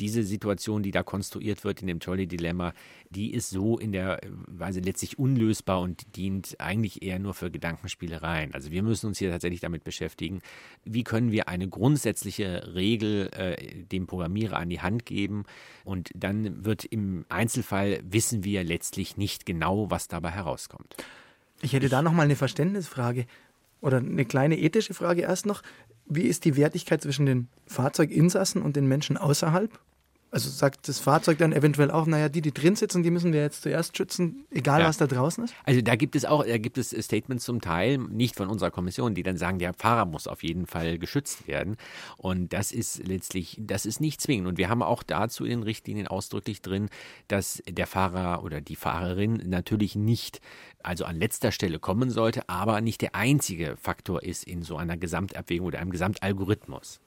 [0.00, 2.72] Diese Situation, die da konstruiert wird in dem Trolley-Dilemma,
[3.10, 8.54] die ist so in der Weise letztlich unlösbar und dient eigentlich eher nur für Gedankenspielereien.
[8.54, 10.40] Also wir müssen uns hier tatsächlich damit beschäftigen,
[10.84, 15.44] wie können wir eine grundsätzliche Regel äh, dem Programmierer an die Hand geben
[15.84, 20.96] und dann wird im Einzelfall wissen wir letztlich nicht genau, was dabei herauskommt.
[21.62, 23.26] Ich hätte da noch mal eine Verständnisfrage
[23.80, 25.62] oder eine kleine ethische Frage erst noch.
[26.06, 29.78] Wie ist die Wertigkeit zwischen den Fahrzeuginsassen und den Menschen außerhalb?
[30.32, 33.40] Also sagt das Fahrzeug dann eventuell auch, naja, die, die drin sitzen, die müssen wir
[33.40, 34.86] jetzt zuerst schützen, egal ja.
[34.86, 35.54] was da draußen ist?
[35.64, 39.14] Also da gibt es auch, da gibt es Statements zum Teil, nicht von unserer Kommission,
[39.14, 41.76] die dann sagen, der Fahrer muss auf jeden Fall geschützt werden.
[42.16, 44.46] Und das ist letztlich, das ist nicht zwingend.
[44.46, 46.90] Und wir haben auch dazu in den Richtlinien ausdrücklich drin,
[47.26, 50.40] dass der Fahrer oder die Fahrerin natürlich nicht,
[50.84, 54.96] also an letzter Stelle kommen sollte, aber nicht der einzige Faktor ist in so einer
[54.96, 57.00] Gesamtabwägung oder einem Gesamtalgorithmus.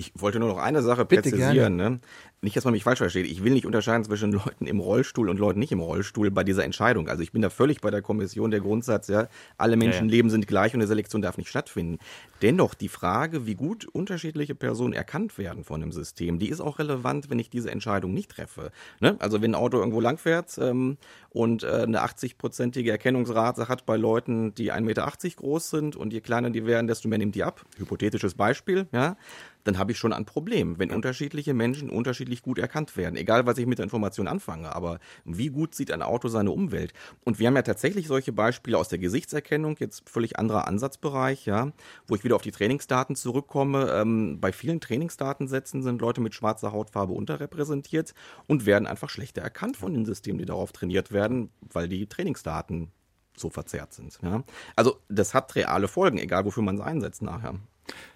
[0.00, 1.76] Ich wollte nur noch eine Sache Bitte präzisieren.
[1.76, 2.00] Ne?
[2.40, 3.26] Nicht, dass man mich falsch versteht.
[3.26, 6.64] Ich will nicht unterscheiden zwischen Leuten im Rollstuhl und Leuten nicht im Rollstuhl bei dieser
[6.64, 7.06] Entscheidung.
[7.06, 10.40] Also ich bin da völlig bei der Kommission der Grundsatz, ja, alle Menschenleben ja, ja.
[10.40, 11.98] sind gleich und eine Selektion darf nicht stattfinden.
[12.40, 16.78] Dennoch die Frage, wie gut unterschiedliche Personen erkannt werden von dem System, die ist auch
[16.78, 18.70] relevant, wenn ich diese Entscheidung nicht treffe.
[19.00, 19.16] Ne?
[19.18, 20.96] Also wenn ein Auto irgendwo langfährt ähm,
[21.28, 26.22] und äh, eine 80-prozentige Erkennungsrate hat bei Leuten, die 1,80 Meter groß sind und je
[26.22, 27.66] kleiner die werden, desto mehr nimmt die ab.
[27.76, 29.18] Hypothetisches Beispiel, ja
[29.64, 33.16] dann habe ich schon ein Problem, wenn unterschiedliche Menschen unterschiedlich gut erkannt werden.
[33.16, 36.92] Egal, was ich mit der Information anfange, aber wie gut sieht ein Auto seine Umwelt?
[37.24, 41.72] Und wir haben ja tatsächlich solche Beispiele aus der Gesichtserkennung, jetzt völlig anderer Ansatzbereich, ja,
[42.06, 43.90] wo ich wieder auf die Trainingsdaten zurückkomme.
[43.92, 48.14] Ähm, bei vielen Trainingsdatensätzen sind Leute mit schwarzer Hautfarbe unterrepräsentiert
[48.46, 52.90] und werden einfach schlechter erkannt von den Systemen, die darauf trainiert werden, weil die Trainingsdaten
[53.36, 54.18] so verzerrt sind.
[54.22, 54.44] Ja.
[54.76, 57.54] Also das hat reale Folgen, egal wofür man es einsetzt nachher.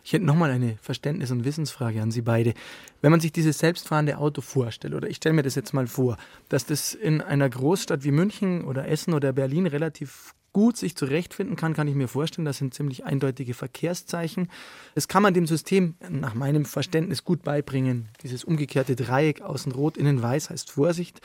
[0.03, 2.55] Ich hätte nochmal eine Verständnis- und Wissensfrage an Sie beide.
[3.01, 6.17] Wenn man sich dieses selbstfahrende Auto vorstellt, oder ich stelle mir das jetzt mal vor,
[6.49, 11.57] dass das in einer Großstadt wie München oder Essen oder Berlin relativ gut sich zurechtfinden
[11.57, 12.47] kann, kann ich mir vorstellen.
[12.47, 14.49] Das sind ziemlich eindeutige Verkehrszeichen.
[14.95, 18.09] Das kann man dem System nach meinem Verständnis gut beibringen.
[18.23, 21.21] Dieses umgekehrte Dreieck, außen rot, innen weiß, heißt Vorsicht.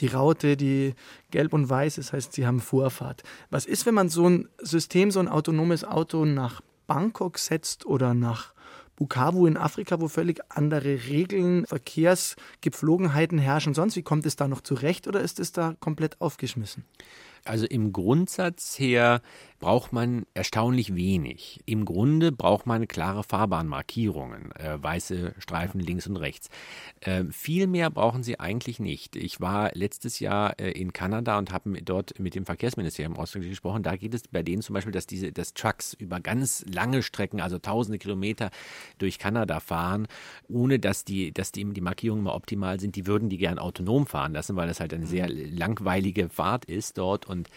[0.00, 0.94] Die Raute, die
[1.30, 3.22] gelb und weiß ist, heißt, sie haben Vorfahrt.
[3.50, 8.14] Was ist, wenn man so ein System, so ein autonomes Auto nach Bangkok setzt oder
[8.14, 8.52] nach
[8.96, 13.74] Bukavu in Afrika, wo völlig andere Regeln, Verkehrsgepflogenheiten herrschen.
[13.74, 16.84] Sonst, wie kommt es da noch zurecht oder ist es da komplett aufgeschmissen?
[17.44, 19.22] Also im Grundsatz her
[19.60, 21.60] braucht man erstaunlich wenig.
[21.66, 26.48] Im Grunde braucht man klare Fahrbahnmarkierungen, äh, weiße Streifen links und rechts.
[27.00, 29.16] Äh, viel mehr brauchen sie eigentlich nicht.
[29.16, 33.82] Ich war letztes Jahr äh, in Kanada und habe dort mit dem Verkehrsministerium ausdrücklich gesprochen.
[33.82, 37.40] Da geht es bei denen zum Beispiel, dass diese dass Trucks über ganz lange Strecken,
[37.40, 38.50] also tausende Kilometer
[38.96, 40.08] durch Kanada fahren,
[40.48, 42.96] ohne dass die, dass die, die Markierungen mal optimal sind.
[42.96, 46.96] Die würden die gern autonom fahren lassen, weil das halt eine sehr langweilige Fahrt ist
[46.96, 47.50] dort und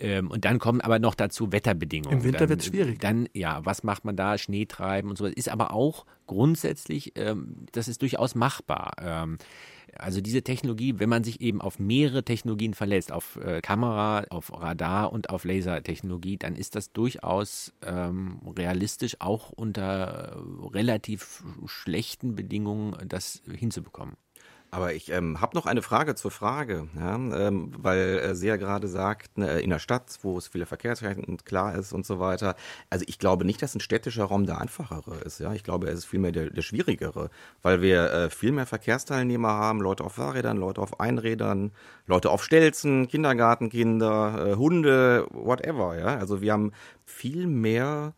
[0.00, 2.18] ähm, und dann kommen aber noch dazu Wetterbedingungen.
[2.18, 3.00] Im Winter wird es schwierig.
[3.00, 4.38] Dann, ja, was macht man da?
[4.38, 5.26] Schnee treiben und so.
[5.26, 8.92] Ist aber auch grundsätzlich, ähm, das ist durchaus machbar.
[9.00, 9.38] Ähm,
[9.96, 14.52] also diese Technologie, wenn man sich eben auf mehrere Technologien verlässt, auf äh, Kamera, auf
[14.52, 20.36] Radar und auf Lasertechnologie, dann ist das durchaus ähm, realistisch, auch unter
[20.72, 24.16] relativ schlechten Bedingungen das hinzubekommen.
[24.70, 28.56] Aber ich ähm, habe noch eine Frage zur Frage, ja, ähm, weil äh, Sie ja
[28.56, 32.54] gerade sagt, ne, in der Stadt, wo es viele Verkehrsrechten klar ist und so weiter.
[32.90, 35.40] Also ich glaube nicht, dass ein städtischer Raum der einfachere ist.
[35.40, 37.30] Ja, ich glaube, es ist vielmehr der, der schwierigere,
[37.62, 41.72] weil wir äh, viel mehr Verkehrsteilnehmer haben, Leute auf Fahrrädern, Leute auf Einrädern,
[42.06, 45.98] Leute auf Stelzen, Kindergartenkinder, äh, Hunde, whatever.
[45.98, 46.72] Ja, also wir haben
[47.06, 48.12] viel mehr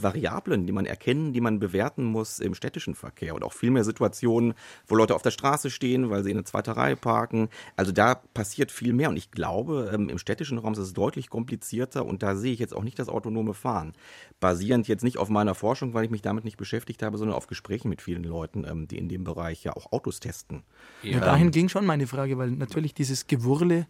[0.00, 3.84] Variablen, die man erkennen, die man bewerten muss im städtischen Verkehr und auch viel mehr
[3.84, 4.54] Situationen,
[4.86, 7.48] wo Leute auf der Straße stehen, weil sie in eine zweite Reihe parken.
[7.76, 11.28] Also da passiert viel mehr und ich glaube, ähm, im städtischen Raum ist es deutlich
[11.28, 13.92] komplizierter und da sehe ich jetzt auch nicht das autonome Fahren.
[14.40, 17.46] Basierend jetzt nicht auf meiner Forschung, weil ich mich damit nicht beschäftigt habe, sondern auf
[17.46, 20.62] Gesprächen mit vielen Leuten, ähm, die in dem Bereich ja auch Autos testen.
[21.02, 23.86] Ja, dahin ging schon meine Frage, weil natürlich dieses Gewurle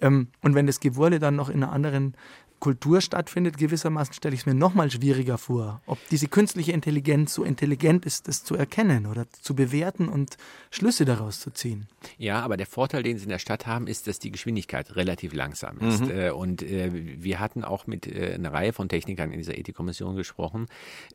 [0.00, 2.14] ähm, und wenn das Gewurle dann noch in einer anderen
[2.58, 7.34] Kultur stattfindet, gewissermaßen stelle ich es mir noch mal schwieriger vor, ob diese künstliche Intelligenz
[7.34, 10.36] so intelligent ist, das zu erkennen oder zu bewerten und
[10.70, 11.86] Schlüsse daraus zu ziehen.
[12.18, 15.34] Ja, aber der Vorteil, den Sie in der Stadt haben, ist, dass die Geschwindigkeit relativ
[15.34, 16.02] langsam ist.
[16.02, 16.10] Mhm.
[16.10, 20.16] Äh, und äh, wir hatten auch mit äh, einer Reihe von Technikern in dieser Ethikkommission
[20.16, 20.66] gesprochen,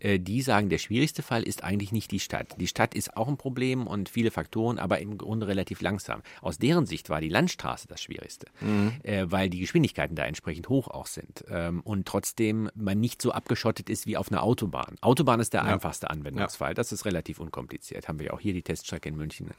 [0.02, 2.56] die sagen, der schwierigste Fall ist eigentlich nicht die Stadt.
[2.60, 6.22] Die Stadt ist auch ein Problem und viele Faktoren, aber im Grunde relativ langsam.
[6.42, 8.94] Aus deren Sicht war die Landstraße das Schwierigste, mhm.
[9.26, 13.32] weil die Geschwindigkeiten da entsprechend hoch auch sind sind ähm, und trotzdem man nicht so
[13.32, 14.96] abgeschottet ist wie auf einer Autobahn.
[15.02, 15.68] Autobahn ist der ja.
[15.68, 16.72] einfachste Anwendungsfall.
[16.72, 16.74] Ja.
[16.74, 18.08] Das ist relativ unkompliziert.
[18.08, 19.52] Haben wir ja auch hier die Teststrecke in München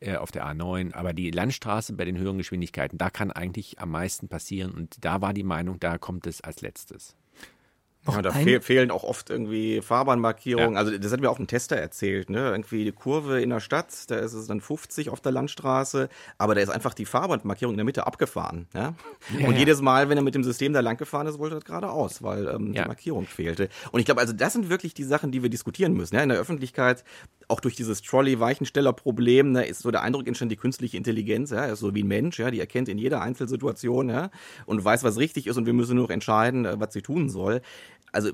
[0.00, 0.94] äh, auf der A9.
[0.94, 4.72] Aber die Landstraße bei den höheren Geschwindigkeiten, da kann eigentlich am meisten passieren.
[4.72, 7.16] Und da war die Meinung, da kommt es als letztes.
[8.06, 10.72] Ja, da fehl, fehlen auch oft irgendwie Fahrbahnmarkierungen.
[10.72, 10.78] Ja.
[10.78, 12.30] Also das hat mir auch ein Tester erzählt.
[12.30, 12.50] Ne?
[12.50, 16.56] Irgendwie die Kurve in der Stadt, da ist es dann 50 auf der Landstraße, aber
[16.56, 18.66] da ist einfach die Fahrbahnmarkierung in der Mitte abgefahren.
[18.74, 18.94] Ja?
[19.38, 21.60] ja und jedes Mal, wenn er mit dem System da lang gefahren ist, wollte er
[21.60, 23.68] geradeaus, weil ähm, die Markierung fehlte.
[23.92, 26.16] Und ich glaube, also das sind wirklich die Sachen, die wir diskutieren müssen.
[26.16, 26.24] Ja?
[26.24, 27.04] In der Öffentlichkeit,
[27.46, 31.80] auch durch dieses Trolley-Weichensteller-Problem, ne, ist so der Eindruck entstanden, die künstliche Intelligenz, ja, ist
[31.80, 34.30] so wie ein Mensch, ja, die erkennt in jeder Einzelsituation ja,
[34.66, 37.28] und weiß, was richtig ist und wir müssen nur noch entscheiden, äh, was sie tun
[37.28, 37.60] soll
[38.12, 38.30] also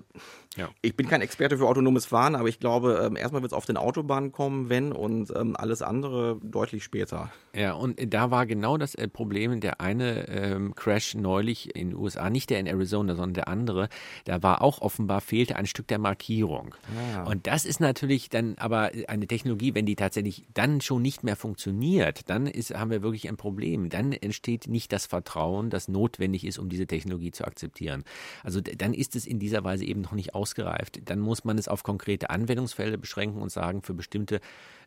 [0.56, 0.68] ja.
[0.82, 3.64] ich bin kein Experte für autonomes Fahren, aber ich glaube, ähm, erstmal wird es auf
[3.64, 7.30] den Autobahnen kommen, wenn und ähm, alles andere deutlich später.
[7.54, 11.98] Ja, und da war genau das äh, Problem, der eine ähm, Crash neulich in den
[11.98, 13.88] USA, nicht der in Arizona, sondern der andere,
[14.24, 16.74] da war auch offenbar fehlte ein Stück der Markierung.
[17.14, 17.22] Ja.
[17.24, 21.36] Und das ist natürlich dann aber eine Technologie, wenn die tatsächlich dann schon nicht mehr
[21.36, 23.90] funktioniert, dann ist, haben wir wirklich ein Problem.
[23.90, 28.04] Dann entsteht nicht das Vertrauen, das notwendig ist, um diese Technologie zu akzeptieren.
[28.42, 31.00] Also dann ist es in dieser Weise eben noch nicht ausgereift.
[31.04, 34.40] Dann muss man es auf konkrete Anwendungsfelder beschränken und sagen, für bestimmte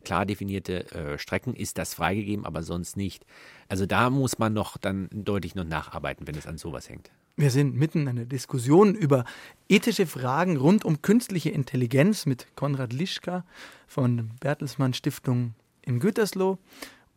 [0.04, 3.24] klar definierte äh, Strecken ist das freigegeben, aber sonst nicht.
[3.68, 7.10] Also da muss man noch dann deutlich noch nacharbeiten, wenn es an sowas hängt.
[7.36, 9.24] Wir sind mitten in einer Diskussion über
[9.68, 13.44] ethische Fragen rund um künstliche Intelligenz mit Konrad Lischka
[13.86, 16.58] von Bertelsmann Stiftung in Gütersloh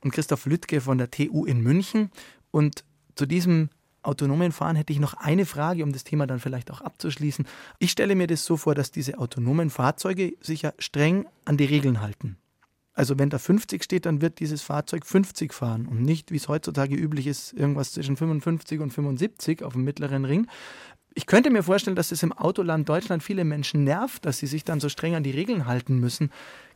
[0.02, 2.12] und Christoph Lüttke von der TU in München.
[2.52, 3.70] Und zu diesem
[4.08, 7.46] autonomen Fahren hätte ich noch eine Frage, um das Thema dann vielleicht auch abzuschließen.
[7.80, 11.66] Ich stelle mir das so vor, dass diese autonomen Fahrzeuge sich ja streng an die
[11.66, 12.38] Regeln halten.
[12.94, 16.48] Also wenn da 50 steht, dann wird dieses Fahrzeug 50 fahren und nicht, wie es
[16.48, 20.48] heutzutage üblich ist, irgendwas zwischen 55 und 75 auf dem mittleren Ring.
[21.14, 24.64] Ich könnte mir vorstellen, dass es im Autoland Deutschland viele Menschen nervt, dass sie sich
[24.64, 26.30] dann so streng an die Regeln halten müssen.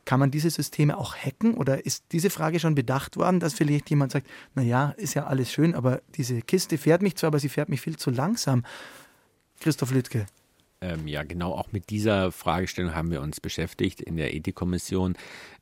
[0.04, 3.90] Kann man diese Systeme auch hacken oder ist diese Frage schon bedacht worden, dass vielleicht
[3.90, 7.48] jemand sagt, naja, ist ja alles schön, aber diese Kiste fährt mich zwar, aber sie
[7.48, 8.64] fährt mich viel zu langsam.
[9.60, 10.26] Christoph Lüttke.
[10.82, 15.14] Ähm, ja, genau auch mit dieser Fragestellung haben wir uns beschäftigt in der Ethikkommission.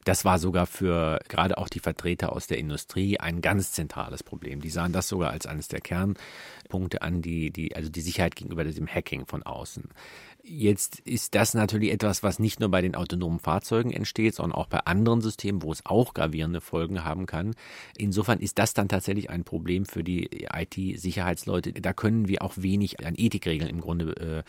[0.04, 4.60] Das war sogar für gerade auch die Vertreter aus der Industrie ein ganz zentrales Problem.
[4.60, 8.62] Die sahen das sogar als eines der Kernpunkte an, die, die, also die Sicherheit gegenüber
[8.62, 9.88] dem Hacking von außen.
[10.48, 14.66] Jetzt ist das natürlich etwas, was nicht nur bei den autonomen Fahrzeugen entsteht, sondern auch
[14.66, 17.54] bei anderen Systemen, wo es auch gravierende Folgen haben kann.
[17.98, 21.72] Insofern ist das dann tatsächlich ein Problem für die IT-Sicherheitsleute.
[21.74, 24.44] Da können wir auch wenig an Ethikregeln im Grunde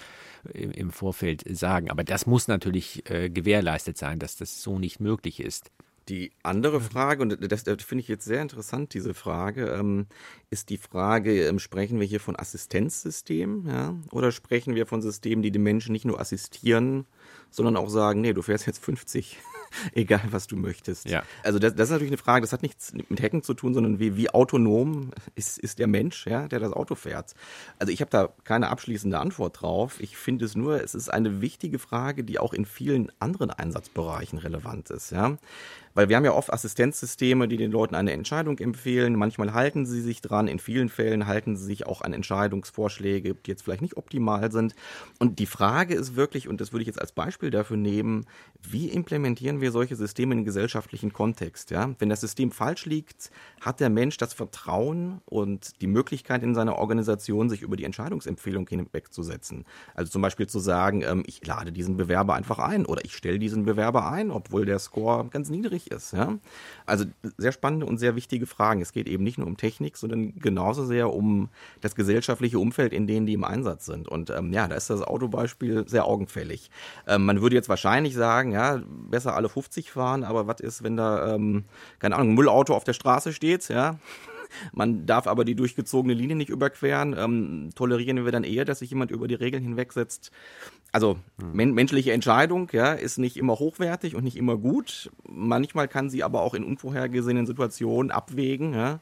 [0.53, 1.91] äh, im Vorfeld sagen.
[1.91, 5.69] Aber das muss natürlich äh, gewährleistet sein, dass das so nicht möglich ist.
[6.09, 10.07] Die andere Frage, und das, das finde ich jetzt sehr interessant, diese Frage, ähm,
[10.49, 15.43] ist die Frage, ähm, sprechen wir hier von Assistenzsystemen ja, oder sprechen wir von Systemen,
[15.43, 17.05] die den Menschen nicht nur assistieren,
[17.51, 19.37] sondern auch sagen, nee, du fährst jetzt 50
[19.93, 21.07] egal was du möchtest.
[21.07, 21.23] Ja.
[21.43, 23.99] Also das, das, ist natürlich eine Frage, das hat nichts mit Hacken zu tun, sondern
[23.99, 27.33] wie, wie autonom ist, ist der Mensch, ja, der das Auto fährt.
[27.77, 29.99] Also ich habe da keine abschließende Antwort drauf.
[29.99, 34.39] Ich finde es nur, es ist eine wichtige Frage, die auch in vielen anderen Einsatzbereichen
[34.39, 35.11] relevant ist.
[35.11, 35.37] Ja.
[35.93, 39.15] Weil wir haben ja oft Assistenzsysteme, die den Leuten eine Entscheidung empfehlen.
[39.15, 43.51] Manchmal halten sie sich dran, in vielen Fällen halten sie sich auch an Entscheidungsvorschläge, die
[43.51, 44.75] jetzt vielleicht nicht optimal sind.
[45.19, 48.25] Und die Frage ist wirklich, und das würde ich jetzt als Beispiel dafür nehmen,
[48.61, 51.71] wie implementieren wir solche Systeme in gesellschaftlichen Kontext?
[51.71, 51.93] Ja?
[51.99, 56.77] Wenn das System falsch liegt, hat der Mensch das Vertrauen und die Möglichkeit in seiner
[56.77, 59.65] Organisation, sich über die Entscheidungsempfehlung hinwegzusetzen.
[59.95, 63.39] Also zum Beispiel zu sagen, ähm, ich lade diesen Bewerber einfach ein oder ich stelle
[63.39, 66.13] diesen Bewerber ein, obwohl der Score ganz niedrig ist.
[66.13, 66.37] Ja?
[66.85, 67.05] Also
[67.37, 68.81] sehr spannende und sehr wichtige Fragen.
[68.81, 71.49] Es geht eben nicht nur um Technik, sondern genauso sehr um
[71.81, 74.07] das gesellschaftliche Umfeld, in dem die im Einsatz sind.
[74.07, 76.69] Und ähm, ja, da ist das Autobeispiel sehr augenfällig.
[77.07, 80.97] Ähm, man würde jetzt wahrscheinlich sagen, ja, besser alle 50 fahren, aber was ist, wenn
[80.97, 81.65] da, ähm,
[81.99, 83.97] keine Ahnung, ein Müllauto auf der Straße steht, ja?
[84.71, 87.15] Man darf aber die durchgezogene Linie nicht überqueren.
[87.17, 90.31] Ähm, tolerieren wir dann eher, dass sich jemand über die Regeln hinwegsetzt?
[90.91, 91.51] Also hm.
[91.53, 95.11] men menschliche Entscheidung ja, ist nicht immer hochwertig und nicht immer gut.
[95.27, 98.99] Manchmal kann sie aber auch in unvorhergesehenen Situationen abwägen, ja,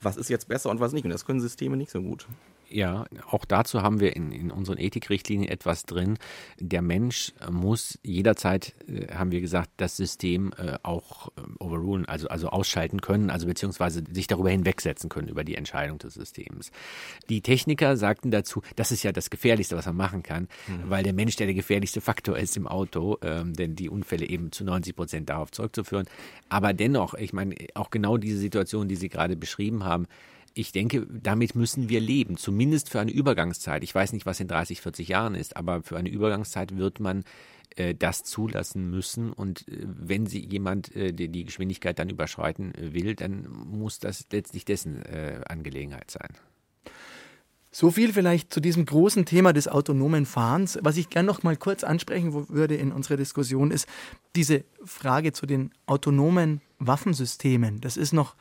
[0.00, 1.04] was ist jetzt besser und was nicht.
[1.04, 2.26] Und das können Systeme nicht so gut.
[2.70, 6.18] Ja, auch dazu haben wir in, in unseren Ethikrichtlinien etwas drin.
[6.58, 12.28] Der Mensch muss jederzeit, äh, haben wir gesagt, das System äh, auch äh, overrulen, also,
[12.28, 16.70] also ausschalten können, also beziehungsweise sich darüber hinwegsetzen können, über die Entscheidung des Systems.
[17.30, 20.90] Die Techniker sagten dazu, das ist ja das Gefährlichste, was man machen kann, mhm.
[20.90, 24.52] weil der Mensch der, der gefährlichste Faktor ist im Auto, ähm, denn die Unfälle eben
[24.52, 26.06] zu 90 Prozent darauf zurückzuführen.
[26.50, 30.06] Aber dennoch, ich meine, auch genau diese Situation, die Sie gerade beschrieben haben,
[30.58, 33.84] ich denke, damit müssen wir leben, zumindest für eine Übergangszeit.
[33.84, 37.22] Ich weiß nicht, was in 30, 40 Jahren ist, aber für eine Übergangszeit wird man
[37.76, 39.32] äh, das zulassen müssen.
[39.32, 44.64] Und äh, wenn sie jemand äh, die, Geschwindigkeit dann überschreiten will, dann muss das letztlich
[44.64, 45.02] dessen
[45.46, 46.30] Angelegenheit sein.
[47.70, 50.78] So viel vielleicht zu diesem großen Thema des autonomen Fahrens.
[50.82, 53.86] Was ich gerne noch mal kurz ansprechen würde in unserer Diskussion ist
[54.34, 57.80] diese Frage zu den autonomen Waffensystemen.
[57.80, 58.34] Das ist noch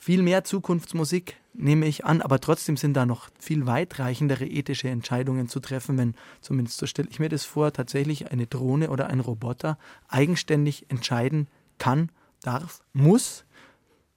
[0.00, 5.46] viel mehr Zukunftsmusik, nehme ich an, aber trotzdem sind da noch viel weitreichendere ethische Entscheidungen
[5.46, 9.20] zu treffen, wenn, zumindest so stelle ich mir das vor, tatsächlich eine Drohne oder ein
[9.20, 12.10] Roboter eigenständig entscheiden kann,
[12.42, 13.44] darf, muss,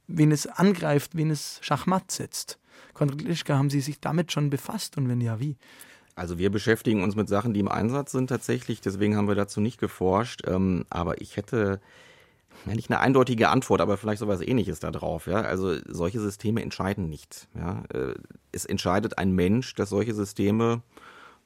[0.08, 2.60] wen es angreift, wen es Schachmatt setzt.
[2.93, 5.58] Konrad haben Sie sich damit schon befasst und wenn ja, wie?
[6.15, 9.60] Also wir beschäftigen uns mit Sachen, die im Einsatz sind tatsächlich, deswegen haben wir dazu
[9.60, 10.43] nicht geforscht.
[10.48, 11.82] Ähm, aber ich hätte
[12.66, 15.28] ja, nicht eine eindeutige Antwort, aber vielleicht sowas ähnliches da drauf.
[15.28, 15.42] Ja?
[15.42, 17.48] Also solche Systeme entscheiden nicht.
[17.56, 17.84] Ja?
[17.94, 18.13] Äh,
[18.52, 20.82] es entscheidet ein Mensch, dass solche Systeme,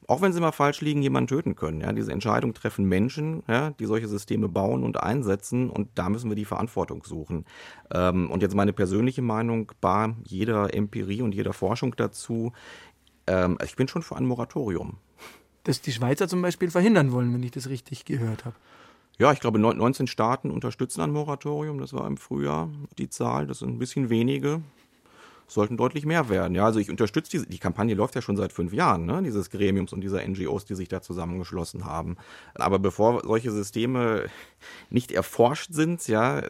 [0.06, 1.80] auch wenn sie mal falsch liegen, jemanden töten können.
[1.80, 1.92] Ja?
[1.92, 6.36] Diese Entscheidung treffen Menschen, ja, die solche Systeme bauen und einsetzen und da müssen wir
[6.36, 7.44] die Verantwortung suchen.
[7.92, 12.52] Ähm, und jetzt meine persönliche Meinung, bar jeder Empirie und jeder Forschung dazu,
[13.26, 14.98] ähm, ich bin schon für ein Moratorium.
[15.64, 18.56] Das die Schweizer zum Beispiel verhindern wollen, wenn ich das richtig gehört habe.
[19.20, 21.78] Ja, ich glaube, 19 Staaten unterstützen ein Moratorium.
[21.80, 23.48] Das war im Frühjahr die Zahl.
[23.48, 24.62] Das sind ein bisschen wenige.
[25.48, 26.54] Sollten deutlich mehr werden.
[26.54, 29.50] Ja, also ich unterstütze diese, die Kampagne läuft ja schon seit fünf Jahren, ne, dieses
[29.50, 32.16] Gremiums und dieser NGOs, die sich da zusammengeschlossen haben.
[32.54, 34.26] Aber bevor solche Systeme
[34.90, 36.42] nicht erforscht sind, ja,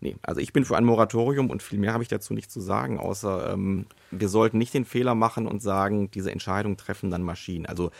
[0.00, 2.60] nee, also ich bin für ein Moratorium und viel mehr habe ich dazu nicht zu
[2.60, 7.22] sagen, außer ähm, wir sollten nicht den Fehler machen und sagen, diese Entscheidung treffen dann
[7.22, 7.64] Maschinen.
[7.64, 7.90] Also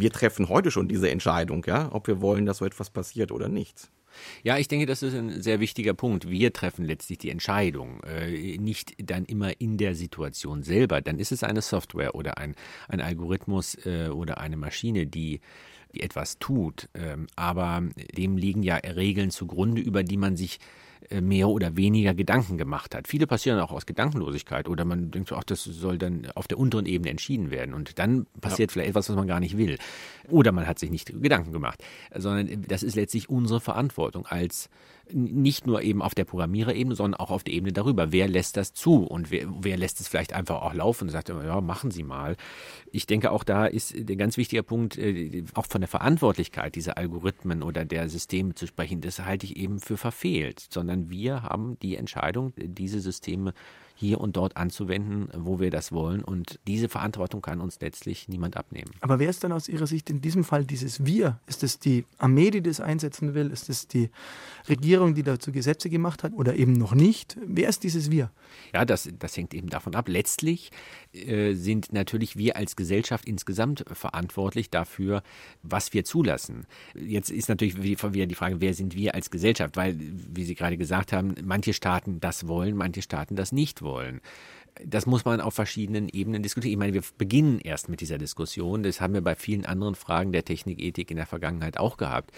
[0.00, 3.48] wir treffen heute schon diese Entscheidung, ja, ob wir wollen, dass so etwas passiert oder
[3.48, 3.90] nicht.
[4.42, 6.28] Ja, ich denke, das ist ein sehr wichtiger Punkt.
[6.28, 11.00] Wir treffen letztlich die Entscheidung, äh, nicht dann immer in der Situation selber.
[11.00, 12.56] Dann ist es eine Software oder ein,
[12.88, 15.40] ein Algorithmus äh, oder eine Maschine, die,
[15.92, 16.88] etwas tut.
[16.94, 17.82] Ähm, aber
[18.16, 20.58] dem liegen ja Regeln zugrunde, über die man sich
[21.20, 23.08] mehr oder weniger Gedanken gemacht hat.
[23.08, 26.58] Viele passieren auch aus Gedankenlosigkeit oder man denkt so, ach, das soll dann auf der
[26.58, 28.72] unteren Ebene entschieden werden und dann passiert ja.
[28.74, 29.78] vielleicht etwas, was man gar nicht will.
[30.28, 31.82] Oder man hat sich nicht Gedanken gemacht,
[32.14, 34.68] sondern das ist letztlich unsere Verantwortung als
[35.12, 38.12] nicht nur eben auf der Programmiererebene, sondern auch auf der Ebene darüber.
[38.12, 41.28] Wer lässt das zu und wer, wer lässt es vielleicht einfach auch laufen und sagt,
[41.28, 42.36] ja, machen Sie mal.
[42.92, 46.98] Ich denke, auch da ist der ganz wichtige Punkt, äh, auch von der Verantwortlichkeit dieser
[46.98, 51.78] Algorithmen oder der Systeme zu sprechen, das halte ich eben für verfehlt, sondern wir haben
[51.80, 53.52] die Entscheidung, diese Systeme
[54.00, 56.24] hier und dort anzuwenden, wo wir das wollen.
[56.24, 58.90] Und diese Verantwortung kann uns letztlich niemand abnehmen.
[59.02, 61.38] Aber wer ist dann aus Ihrer Sicht in diesem Fall dieses Wir?
[61.46, 63.50] Ist es die Armee, die das einsetzen will?
[63.50, 64.08] Ist es die
[64.70, 67.36] Regierung, die dazu Gesetze gemacht hat oder eben noch nicht?
[67.44, 68.30] Wer ist dieses Wir?
[68.72, 70.08] Ja, das, das hängt eben davon ab.
[70.08, 70.70] Letztlich
[71.12, 75.22] äh, sind natürlich wir als Gesellschaft insgesamt verantwortlich dafür,
[75.62, 76.66] was wir zulassen.
[76.94, 79.76] Jetzt ist natürlich wieder die Frage, wer sind wir als Gesellschaft?
[79.76, 83.89] Weil, wie Sie gerade gesagt haben, manche Staaten das wollen, manche Staaten das nicht wollen
[83.90, 84.20] wollen.
[84.86, 86.72] Das muss man auf verschiedenen Ebenen diskutieren.
[86.72, 88.82] Ich meine, wir beginnen erst mit dieser Diskussion.
[88.82, 92.30] Das haben wir bei vielen anderen Fragen der Technikethik in der Vergangenheit auch gehabt.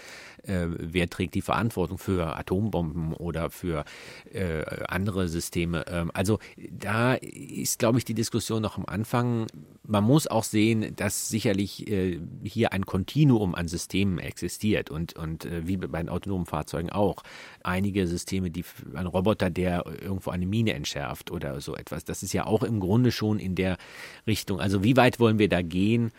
[0.43, 3.85] Äh, wer trägt die Verantwortung für Atombomben oder für
[4.33, 5.85] äh, andere Systeme?
[5.87, 9.47] Ähm, also da ist, glaube ich, die Diskussion noch am Anfang.
[9.85, 15.43] Man muss auch sehen, dass sicherlich äh, hier ein Kontinuum an Systemen existiert und, und
[15.43, 17.21] äh, wie bei den autonomen Fahrzeugen auch.
[17.63, 18.63] Einige Systeme, die
[18.93, 22.05] ein Roboter, der irgendwo eine Mine entschärft oder so etwas.
[22.05, 23.77] Das ist ja auch im Grunde schon in der
[24.25, 24.61] Richtung.
[24.61, 26.11] Also wie weit wollen wir da gehen?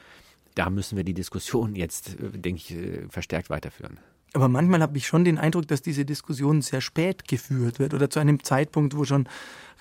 [0.55, 3.99] Da müssen wir die Diskussion jetzt, äh, denke ich, äh, verstärkt weiterführen.
[4.35, 8.11] Aber manchmal habe ich schon den Eindruck, dass diese Diskussion sehr spät geführt wird oder
[8.11, 9.29] zu einem Zeitpunkt, wo schon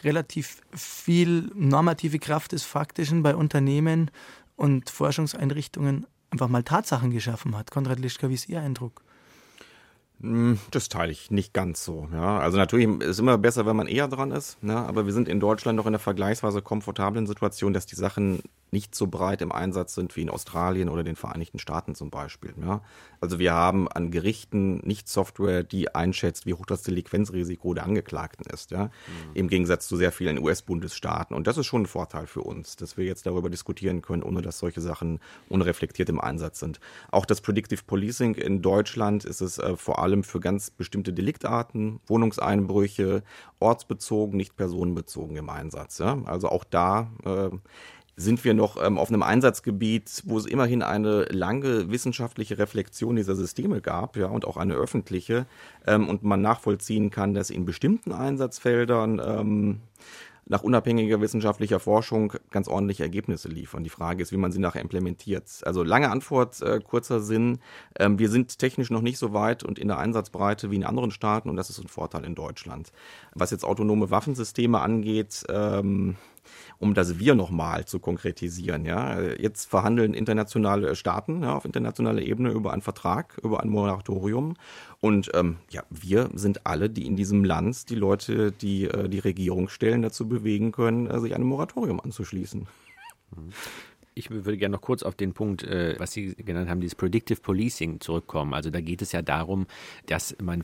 [0.03, 4.11] relativ viel normative Kraft des Faktischen bei Unternehmen
[4.55, 7.71] und Forschungseinrichtungen einfach mal Tatsachen geschaffen hat.
[7.71, 9.01] Konrad Lischka, wie ist Ihr Eindruck?
[10.21, 12.07] Hm, das teile ich nicht ganz so.
[12.13, 14.61] Ja, also natürlich ist es immer besser, wenn man eher dran ist.
[14.63, 14.75] Ne?
[14.75, 18.41] Aber wir sind in Deutschland noch in einer vergleichsweise komfortablen Situation, dass die Sachen
[18.74, 22.53] nicht so breit im Einsatz sind wie in Australien oder den Vereinigten Staaten zum Beispiel.
[22.59, 22.82] Ja?
[23.21, 28.45] Also wir haben an Gerichten nicht Software, die einschätzt, wie hoch das Delinquenzrisiko der Angeklagten
[28.51, 28.71] ist.
[28.71, 28.86] Ja?
[28.86, 28.89] Mhm.
[29.36, 31.36] Im Gegensatz zu sehr vielen US-Bundesstaaten.
[31.36, 34.41] Und das ist schon ein Vorteil für uns, dass wir jetzt darüber diskutieren können, ohne
[34.41, 35.19] dass solche Sachen
[35.49, 36.80] unreflektiert im Einsatz sind.
[37.11, 41.99] Auch das Predictive Policing in Deutschland ist es äh, vor allem für ganz bestimmte Deliktarten,
[42.07, 43.21] Wohnungseinbrüche,
[43.59, 45.99] ortsbezogen, nicht personenbezogen im Einsatz.
[45.99, 46.17] Ja?
[46.26, 47.51] Also auch da äh,
[48.16, 53.36] sind wir noch ähm, auf einem Einsatzgebiet, wo es immerhin eine lange wissenschaftliche Reflexion dieser
[53.36, 55.45] Systeme gab, ja, und auch eine öffentliche,
[55.88, 59.80] ähm, und man nachvollziehen kann, dass in bestimmten Einsatzfeldern ähm,
[60.45, 63.84] nach unabhängiger wissenschaftlicher Forschung ganz ordentliche Ergebnisse liefern.
[63.84, 65.45] Die Frage ist, wie man sie nachher implementiert.
[65.64, 67.59] Also lange Antwort, äh, kurzer Sinn.
[67.97, 71.11] Ähm, wir sind technisch noch nicht so weit und in der Einsatzbreite wie in anderen
[71.11, 72.91] Staaten und das ist ein Vorteil in Deutschland.
[73.34, 76.18] Was jetzt autonome Waffensysteme angeht, ähm,
[76.79, 78.85] um das Wir nochmal zu konkretisieren.
[78.85, 79.21] Ja.
[79.21, 84.55] Jetzt verhandeln internationale Staaten ja, auf internationaler Ebene über einen Vertrag, über ein Moratorium.
[84.99, 89.19] Und ähm, ja, wir sind alle, die in diesem Land die Leute, die äh, die
[89.19, 92.67] Regierung stellen, dazu bewegen können, äh, sich einem Moratorium anzuschließen.
[93.35, 93.53] Mhm.
[94.16, 97.39] Ich würde gerne noch kurz auf den Punkt, äh, was Sie genannt haben, dieses Predictive
[97.39, 98.53] Policing zurückkommen.
[98.53, 99.66] Also da geht es ja darum,
[100.05, 100.64] dass man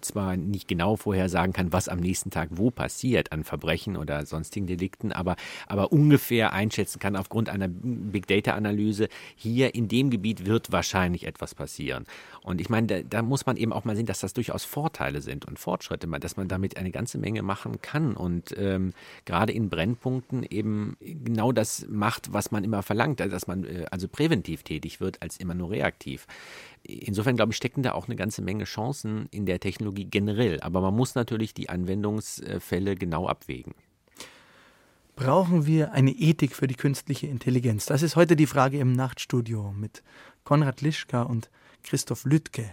[0.00, 4.66] zwar nicht genau vorhersagen kann, was am nächsten Tag wo passiert an Verbrechen oder sonstigen
[4.66, 5.36] Delikten, aber,
[5.66, 11.26] aber ungefähr einschätzen kann aufgrund einer Big Data Analyse, hier in dem Gebiet wird wahrscheinlich
[11.26, 12.04] etwas passieren.
[12.44, 15.22] Und ich meine, da, da muss man eben auch mal sehen, dass das durchaus Vorteile
[15.22, 18.92] sind und Fortschritte, dass man damit eine ganze Menge machen kann und ähm,
[19.24, 24.08] gerade in Brennpunkten eben genau das macht, was man immer verlangt, dass man äh, also
[24.08, 26.26] präventiv tätig wird, als immer nur reaktiv.
[26.82, 30.60] Insofern, glaube ich, stecken da auch eine ganze Menge Chancen in der Technologie generell.
[30.60, 33.74] Aber man muss natürlich die Anwendungsfälle genau abwägen.
[35.16, 37.86] Brauchen wir eine Ethik für die künstliche Intelligenz?
[37.86, 40.02] Das ist heute die Frage im Nachtstudio mit
[40.42, 41.48] Konrad Lischka und
[41.84, 42.68] Christoph Lüttke.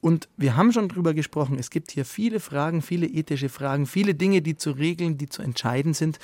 [0.00, 4.14] Und wir haben schon drüber gesprochen, es gibt hier viele Fragen, viele ethische Fragen, viele
[4.14, 6.18] Dinge, die zu regeln, die zu entscheiden sind.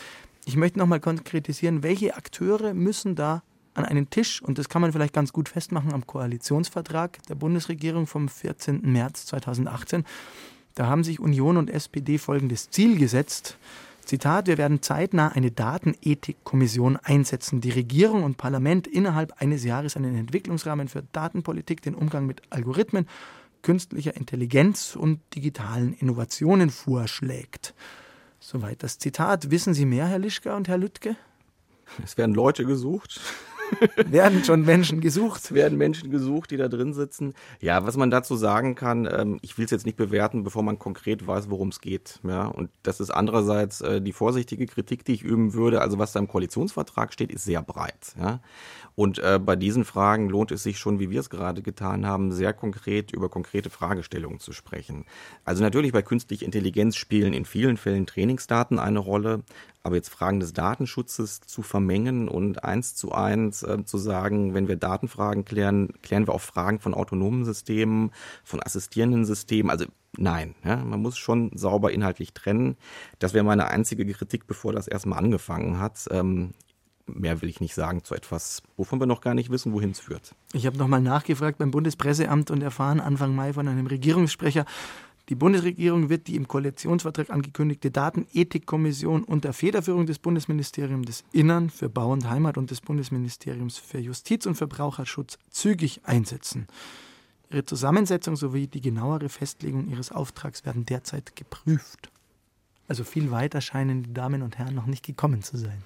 [0.47, 3.43] Ich möchte nochmal konkretisieren, welche Akteure müssen da
[3.75, 8.07] an einen Tisch, und das kann man vielleicht ganz gut festmachen am Koalitionsvertrag der Bundesregierung
[8.07, 8.81] vom 14.
[8.81, 10.05] März 2018.
[10.75, 13.59] Da haben sich Union und SPD folgendes Ziel gesetzt.
[14.07, 20.17] Zitat, wir werden zeitnah eine Datenethikkommission einsetzen, die Regierung und Parlament innerhalb eines Jahres einen
[20.17, 23.07] Entwicklungsrahmen für Datenpolitik, den Umgang mit Algorithmen,
[23.63, 27.75] künstlicher Intelligenz und digitalen Innovationen vorschlägt.
[28.39, 29.51] Soweit das Zitat.
[29.51, 31.17] Wissen Sie mehr, Herr Lischka und Herr Lüttke?
[32.05, 33.21] Es werden Leute gesucht.
[33.97, 35.45] werden schon Menschen gesucht.
[35.45, 37.35] Es werden Menschen gesucht, die da drin sitzen.
[37.61, 40.79] Ja, was man dazu sagen kann, ähm, ich will es jetzt nicht bewerten, bevor man
[40.79, 42.21] konkret weiß, worum es geht.
[42.23, 45.81] Ja, und das ist andererseits äh, die vorsichtige Kritik, die ich üben würde.
[45.81, 48.15] Also was da im Koalitionsvertrag steht, ist sehr breit.
[48.19, 48.41] Ja.
[48.97, 52.33] Und äh, bei diesen Fragen lohnt es sich schon, wie wir es gerade getan haben,
[52.33, 55.05] sehr konkret über konkrete Fragestellungen zu sprechen.
[55.45, 59.43] Also natürlich bei künstlicher Intelligenz spielen in vielen Fällen Trainingsdaten eine Rolle,
[59.87, 64.67] aber jetzt Fragen des Datenschutzes zu vermengen und eins zu eins äh, zu sagen, wenn
[64.67, 68.11] wir Datenfragen klären, klären wir auch Fragen von autonomen Systemen,
[68.43, 69.71] von assistierenden Systemen.
[69.71, 69.87] Also
[70.19, 72.77] nein, ja, man muss schon sauber inhaltlich trennen.
[73.21, 76.07] Das wäre meine einzige Kritik, bevor das erstmal angefangen hat.
[76.11, 76.55] Ähm,
[77.07, 80.01] mehr will ich nicht sagen zu etwas, wovon wir noch gar nicht wissen, wohin es
[80.01, 80.35] führt.
[80.53, 84.65] Ich habe nochmal nachgefragt beim Bundespresseamt und erfahren Anfang Mai von einem Regierungssprecher,
[85.29, 91.89] die Bundesregierung wird die im Koalitionsvertrag angekündigte Datenethikkommission unter Federführung des Bundesministeriums des Innern für
[91.89, 96.69] Bau und Heimat und des Bundesministeriums für Justiz und Verbraucherschutz zügig einsetzen.
[97.51, 102.11] Ihre Zusammensetzung sowie die genauere Festlegung ihres Auftrags werden derzeit geprüft.
[102.87, 105.83] Also viel weiter scheinen die Damen und Herren noch nicht gekommen zu sein.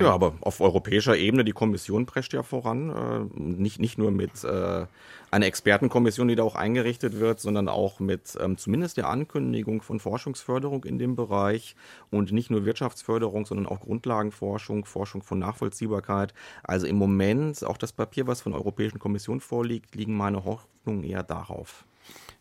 [0.00, 0.10] Ja.
[0.12, 2.90] aber auf europäischer Ebene, die Kommission prescht ja voran.
[2.90, 4.86] Äh, nicht, nicht nur mit äh,
[5.30, 10.00] einer Expertenkommission, die da auch eingerichtet wird, sondern auch mit ähm, zumindest der Ankündigung von
[10.00, 11.76] Forschungsförderung in dem Bereich
[12.10, 16.32] und nicht nur Wirtschaftsförderung, sondern auch Grundlagenforschung, Forschung von Nachvollziehbarkeit.
[16.62, 21.04] Also im Moment, auch das Papier, was von der Europäischen Kommission vorliegt, liegen meine Hoffnungen
[21.04, 21.84] eher darauf.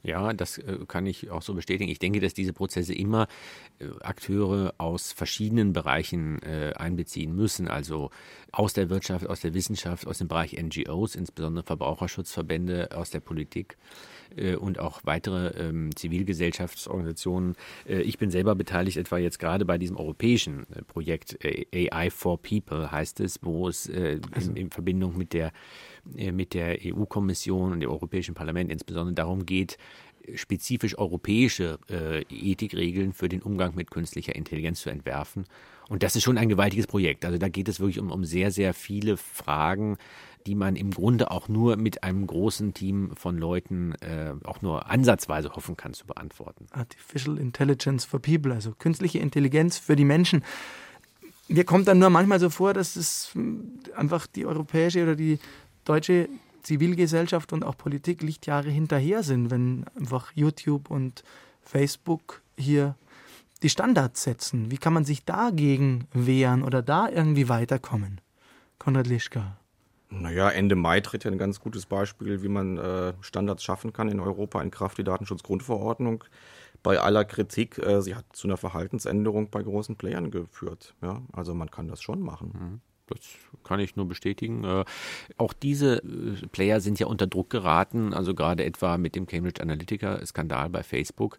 [0.04, 1.90] Ja, das äh, kann ich auch so bestätigen.
[1.92, 3.28] Ich denke, dass diese Prozesse immer
[3.80, 8.10] äh, Akteure aus verschiedenen Bereichen äh, einbeziehen müssen, also
[8.52, 13.78] aus der Wirtschaft, aus der Wissenschaft, aus dem Bereich NGOs, insbesondere Verbraucherschutzverbände, aus der Politik
[14.60, 17.56] und auch weitere ähm, Zivilgesellschaftsorganisationen.
[17.86, 23.20] ich bin selber beteiligt, etwa jetzt gerade bei diesem europäischen Projekt AI for People heißt
[23.20, 25.52] es, wo es in, also in Verbindung mit der
[26.16, 29.78] äh, mit der EU-Kommission und dem Europäischen Parlament insbesondere darum geht,
[30.36, 35.46] spezifisch europäische äh, Ethikregeln für den Umgang mit künstlicher Intelligenz zu entwerfen.
[35.92, 37.26] Und das ist schon ein gewaltiges Projekt.
[37.26, 39.98] Also da geht es wirklich um, um sehr, sehr viele Fragen,
[40.48, 44.90] die man im Grunde auch nur mit einem großen Team von Leuten äh, auch nur
[44.90, 46.68] ansatzweise hoffen kann zu beantworten.
[46.72, 50.46] Artificial Intelligence for People, also künstliche Intelligenz für die Menschen.
[51.50, 53.34] Mir kommt dann nur manchmal so vor, dass es
[53.94, 55.40] einfach die europäische oder die
[55.84, 56.30] deutsche
[56.64, 61.26] Zivilgesellschaft und auch Politik Lichtjahre hinterher sind, wenn einfach YouTube und
[61.66, 62.96] Facebook hier
[63.64, 64.72] die Standards setzen.
[64.72, 68.22] Wie kann man sich dagegen wehren oder da irgendwie weiterkommen?
[68.80, 69.58] Konrad Lischka.
[70.10, 74.10] Naja, Ende Mai tritt ja ein ganz gutes Beispiel, wie man äh, Standards schaffen kann
[74.10, 76.26] in Europa in Kraft die Datenschutzgrundverordnung.
[76.84, 80.96] Bei aller Kritik, äh, sie hat zu einer Verhaltensänderung bei großen Playern geführt.
[81.02, 81.22] Ja?
[81.32, 82.52] Also man kann das schon machen.
[82.54, 82.82] Mhm.
[83.16, 83.28] Das
[83.64, 84.64] kann ich nur bestätigen.
[84.64, 84.86] Äh,
[85.38, 89.62] auch diese äh, Player sind ja unter Druck geraten, also gerade etwa mit dem Cambridge
[89.62, 91.38] Analytica-Skandal bei Facebook.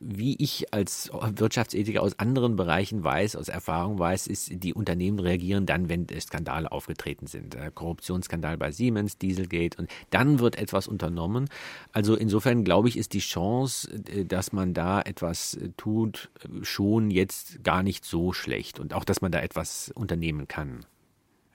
[0.00, 5.66] Wie ich als Wirtschaftsethiker aus anderen Bereichen weiß, aus Erfahrung weiß, ist, die Unternehmen reagieren
[5.66, 7.54] dann, wenn Skandale aufgetreten sind.
[7.54, 11.48] Äh, Korruptionsskandal bei Siemens, Dieselgate und dann wird etwas unternommen.
[11.92, 13.88] Also insofern glaube ich, ist die Chance,
[14.26, 16.30] dass man da etwas tut,
[16.62, 20.84] schon jetzt gar nicht so schlecht und auch, dass man da etwas unternehmen kann.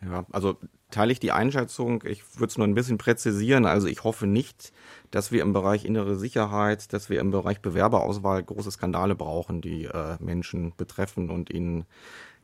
[0.01, 0.57] Ja, also
[0.91, 2.03] teile ich die Einschätzung.
[2.05, 3.65] Ich würde es nur ein bisschen präzisieren.
[3.65, 4.71] Also ich hoffe nicht,
[5.11, 9.85] dass wir im Bereich innere Sicherheit, dass wir im Bereich Bewerberauswahl große Skandale brauchen, die
[9.85, 11.85] äh, Menschen betreffen und ihnen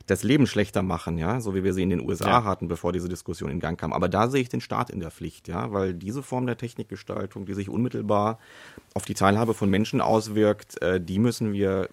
[0.06, 2.44] das Leben schlechter machen, ja, so wie wir sie in den USA ja.
[2.44, 3.92] hatten, bevor diese Diskussion in Gang kam.
[3.92, 7.44] Aber da sehe ich den Staat in der Pflicht, ja, weil diese Form der Technikgestaltung,
[7.44, 8.38] die sich unmittelbar
[8.94, 11.88] auf die Teilhabe von Menschen auswirkt, äh, die müssen wir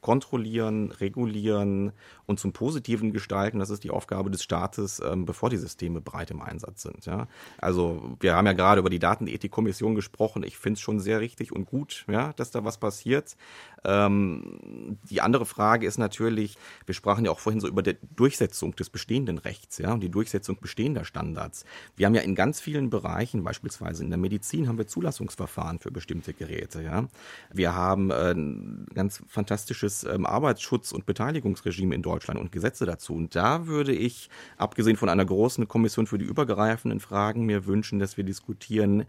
[0.00, 1.92] kontrollieren, regulieren
[2.26, 3.58] und zum Positiven gestalten.
[3.58, 7.06] Das ist die Aufgabe des Staates, ähm, bevor die Systeme breit im Einsatz sind.
[7.06, 7.28] Ja?
[7.58, 10.42] Also wir haben ja gerade über die Datenethikkommission gesprochen.
[10.42, 13.36] Ich finde es schon sehr richtig und gut, ja, dass da was passiert.
[13.84, 16.56] Ähm, die andere Frage ist natürlich,
[16.86, 20.10] wir sprachen ja auch vorhin so über die Durchsetzung des bestehenden Rechts ja, und die
[20.10, 21.64] Durchsetzung bestehender Standards.
[21.96, 25.90] Wir haben ja in ganz vielen Bereichen, beispielsweise in der Medizin, haben wir Zulassungsverfahren für
[25.90, 26.82] bestimmte Geräte.
[26.82, 27.08] Ja.
[27.52, 32.13] Wir haben äh, ein ganz fantastisches ähm, Arbeitsschutz- und Beteiligungsregime in Deutschland.
[32.14, 33.14] Deutschland und Gesetze dazu.
[33.14, 37.98] Und da würde ich, abgesehen von einer großen Kommission für die übergreifenden Fragen, mir wünschen,
[37.98, 39.04] dass wir diskutieren,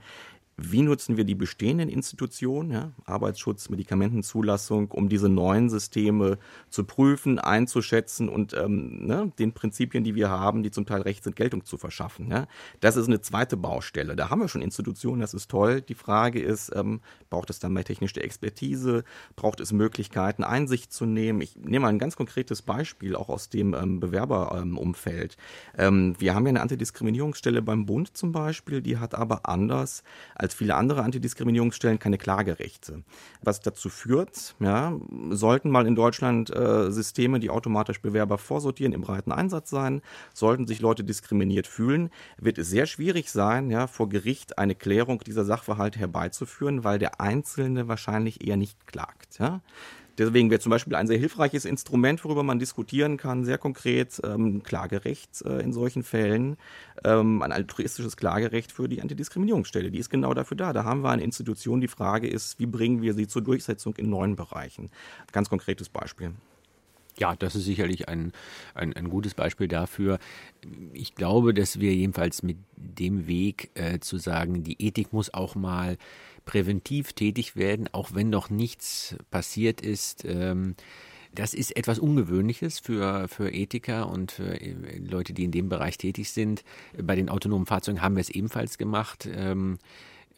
[0.58, 6.38] wie nutzen wir die bestehenden Institutionen, ja, Arbeitsschutz, Medikamentenzulassung, um diese neuen Systeme
[6.70, 11.26] zu prüfen, einzuschätzen und ähm, ne, den Prinzipien, die wir haben, die zum Teil recht
[11.26, 12.32] sind, Geltung zu verschaffen.
[12.32, 12.48] Ja.
[12.80, 14.16] Das ist eine zweite Baustelle.
[14.16, 15.82] Da haben wir schon Institutionen, das ist toll.
[15.82, 19.04] Die Frage ist, ähm, braucht es dann mehr technische Expertise?
[19.36, 21.42] Braucht es Möglichkeiten, Einsicht zu nehmen?
[21.42, 25.36] Ich nehme mal ein ganz konkretes Beispiel, auch aus dem ähm, Bewerberumfeld.
[25.78, 30.04] Ähm, wir haben ja eine Antidiskriminierungsstelle beim Bund zum Beispiel, die hat aber anders
[30.45, 33.04] als viele andere Antidiskriminierungsstellen keine Klagerechte.
[33.42, 34.98] Was dazu führt, ja,
[35.30, 40.02] sollten mal in Deutschland äh, Systeme, die automatisch Bewerber vorsortieren, im breiten Einsatz sein,
[40.34, 45.20] sollten sich Leute diskriminiert fühlen, wird es sehr schwierig sein, ja, vor Gericht eine Klärung
[45.20, 49.40] dieser Sachverhalte herbeizuführen, weil der Einzelne wahrscheinlich eher nicht klagt.
[49.40, 49.62] Ja.
[50.18, 54.64] Deswegen wäre zum Beispiel ein sehr hilfreiches Instrument, worüber man diskutieren kann, sehr konkret ähm,
[54.64, 56.58] Klagerecht äh, in solchen Fällen,
[57.04, 59.92] ähm, ein altruistisches Klagerecht für die Antidiskriminierungsstelle.
[59.92, 60.74] Die ist genau dafür da.
[60.74, 61.82] Da haben wir eine Institution.
[61.82, 64.90] Die Frage ist, wie bringen wir sie zur Durchsetzung in neuen Bereichen?
[65.32, 66.32] Ganz konkretes Beispiel.
[67.18, 68.34] Ja, das ist sicherlich ein,
[68.74, 70.20] ein, ein, gutes Beispiel dafür.
[70.92, 75.56] Ich glaube, dass wir jedenfalls mit dem Weg äh, zu sagen, die Ethik muss auch
[75.56, 75.98] mal
[76.46, 80.24] präventiv tätig werden, auch wenn noch nichts passiert ist.
[80.26, 80.76] Ähm,
[81.34, 85.98] das ist etwas Ungewöhnliches für, für Ethiker und für äh, Leute, die in dem Bereich
[85.98, 86.64] tätig sind.
[87.02, 89.28] Bei den autonomen Fahrzeugen haben wir es ebenfalls gemacht.
[89.32, 89.78] Ähm,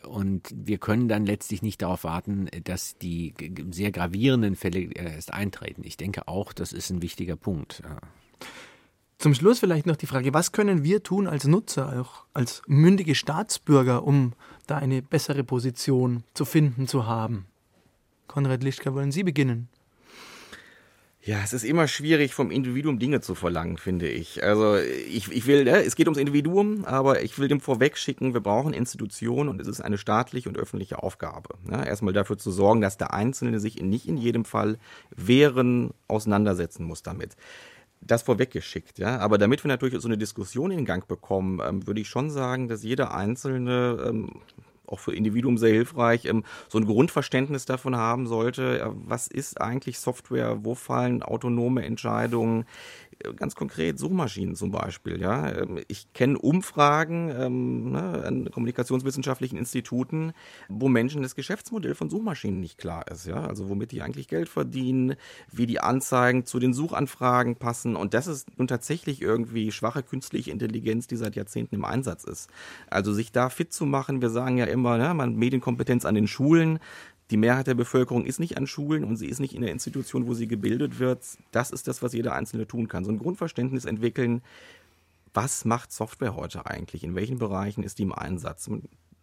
[0.04, 3.34] und wir können dann letztlich nicht darauf warten, dass die
[3.72, 5.82] sehr gravierenden Fälle erst eintreten.
[5.84, 7.82] Ich denke auch, das ist ein wichtiger Punkt.
[9.20, 13.16] Zum Schluss vielleicht noch die Frage, was können wir tun als Nutzer, auch als mündige
[13.16, 14.34] Staatsbürger, um
[14.68, 17.48] da eine bessere Position zu finden, zu haben?
[18.28, 19.70] Konrad Lischka, wollen Sie beginnen?
[21.24, 24.44] Ja, es ist immer schwierig, vom Individuum Dinge zu verlangen, finde ich.
[24.44, 28.36] Also ich, ich will, ne, es geht ums Individuum, aber ich will dem vorweg schicken,
[28.36, 31.56] wir brauchen Institutionen und es ist eine staatliche und öffentliche Aufgabe.
[31.66, 31.86] Ne?
[31.86, 34.78] Erstmal dafür zu sorgen, dass der Einzelne sich in, nicht in jedem Fall
[35.16, 37.36] wehren, auseinandersetzen muss damit
[38.02, 39.20] das vorweggeschickt, ja.
[39.20, 42.68] Aber damit wir natürlich so eine Diskussion in Gang bekommen, ähm, würde ich schon sagen,
[42.68, 44.42] dass jeder Einzelne ähm,
[44.88, 49.62] auch für Individuum sehr hilfreich, ähm, so ein Grundverständnis davon haben sollte, äh, was ist
[49.62, 52.66] eigentlich Software, wo fallen autonome Entscheidungen,
[53.36, 55.20] ganz konkret Suchmaschinen zum Beispiel.
[55.22, 60.34] Ja, ähm, ich kenne Umfragen ähm, ne, an kommunikationswissenschaftlichen Instituten,
[60.70, 63.26] wo Menschen das Geschäftsmodell von Suchmaschinen nicht klar ist.
[63.26, 65.16] Ja, also womit die eigentlich Geld verdienen,
[65.52, 67.96] wie die Anzeigen zu den Suchanfragen passen.
[67.96, 72.50] Und das ist nun tatsächlich irgendwie schwache künstliche Intelligenz, die seit Jahrzehnten im Einsatz ist.
[72.90, 74.22] Also sich da fit zu machen.
[74.22, 76.80] Wir sagen ja immer, ne, man Medienkompetenz an den Schulen
[77.30, 80.28] die Mehrheit der Bevölkerung ist nicht an Schulen und sie ist nicht in der Institution,
[80.28, 81.24] wo sie gebildet wird.
[81.52, 83.04] Das ist das, was jeder Einzelne tun kann.
[83.04, 84.42] So ein Grundverständnis entwickeln,
[85.34, 87.04] was macht Software heute eigentlich?
[87.04, 88.70] In welchen Bereichen ist die im Einsatz?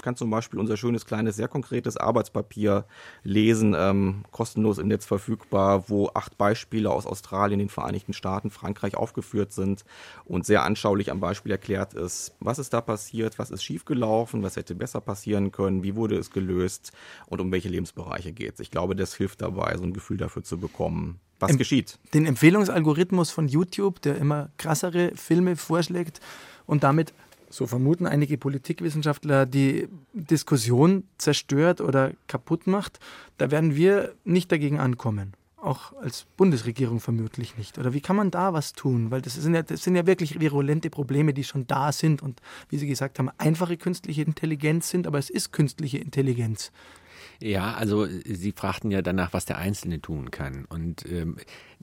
[0.04, 2.84] Kann zum Beispiel unser schönes, kleines, sehr konkretes Arbeitspapier
[3.22, 8.96] lesen, ähm, kostenlos im Netz verfügbar, wo acht Beispiele aus Australien, den Vereinigten Staaten, Frankreich
[8.96, 9.84] aufgeführt sind
[10.26, 14.56] und sehr anschaulich am Beispiel erklärt ist, was ist da passiert, was ist schiefgelaufen, was
[14.56, 16.92] hätte besser passieren können, wie wurde es gelöst
[17.26, 18.60] und um welche Lebensbereiche geht es.
[18.60, 21.98] Ich glaube, das hilft dabei, so ein Gefühl dafür zu bekommen, was em geschieht.
[22.12, 26.20] Den Empfehlungsalgorithmus von YouTube, der immer krassere Filme vorschlägt
[26.66, 27.14] und damit
[27.54, 32.98] so vermuten einige Politikwissenschaftler, die Diskussion zerstört oder kaputt macht,
[33.38, 35.34] da werden wir nicht dagegen ankommen.
[35.56, 37.78] Auch als Bundesregierung vermutlich nicht.
[37.78, 39.10] Oder wie kann man da was tun?
[39.10, 42.42] Weil das sind ja, das sind ja wirklich virulente Probleme, die schon da sind und,
[42.68, 46.70] wie Sie gesagt haben, einfache künstliche Intelligenz sind, aber es ist künstliche Intelligenz.
[47.40, 50.64] Ja, also Sie fragten ja danach, was der Einzelne tun kann.
[50.66, 51.36] Und ähm,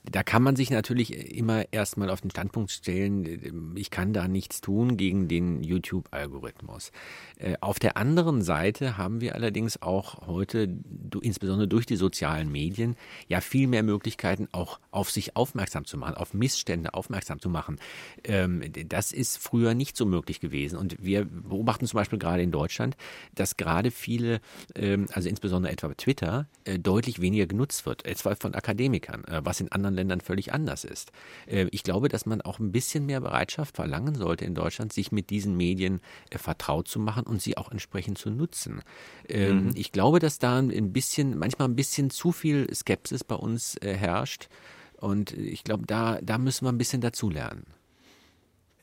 [0.09, 4.59] da kann man sich natürlich immer erstmal auf den Standpunkt stellen, ich kann da nichts
[4.59, 6.91] tun gegen den YouTube-Algorithmus.
[7.37, 10.75] Äh, auf der anderen Seite haben wir allerdings auch heute,
[11.21, 12.95] insbesondere durch die sozialen Medien,
[13.27, 17.79] ja viel mehr Möglichkeiten, auch auf sich aufmerksam zu machen, auf Missstände aufmerksam zu machen.
[18.23, 20.77] Ähm, das ist früher nicht so möglich gewesen.
[20.77, 22.97] Und wir beobachten zum Beispiel gerade in Deutschland,
[23.35, 24.41] dass gerade viele,
[24.75, 29.59] ähm, also insbesondere etwa Twitter, äh, deutlich weniger genutzt wird, etwa von Akademikern, äh, was
[29.59, 31.11] in anderen Ländern völlig anders ist.
[31.47, 35.11] Äh, ich glaube, dass man auch ein bisschen mehr Bereitschaft verlangen sollte in Deutschland, sich
[35.11, 38.81] mit diesen Medien äh, vertraut zu machen und sie auch entsprechend zu nutzen.
[39.27, 39.71] Ähm, mhm.
[39.75, 43.93] Ich glaube, dass da ein bisschen, manchmal ein bisschen zu viel Skepsis bei uns äh,
[43.93, 44.49] herrscht.
[44.97, 47.65] Und ich glaube, da, da müssen wir ein bisschen dazulernen.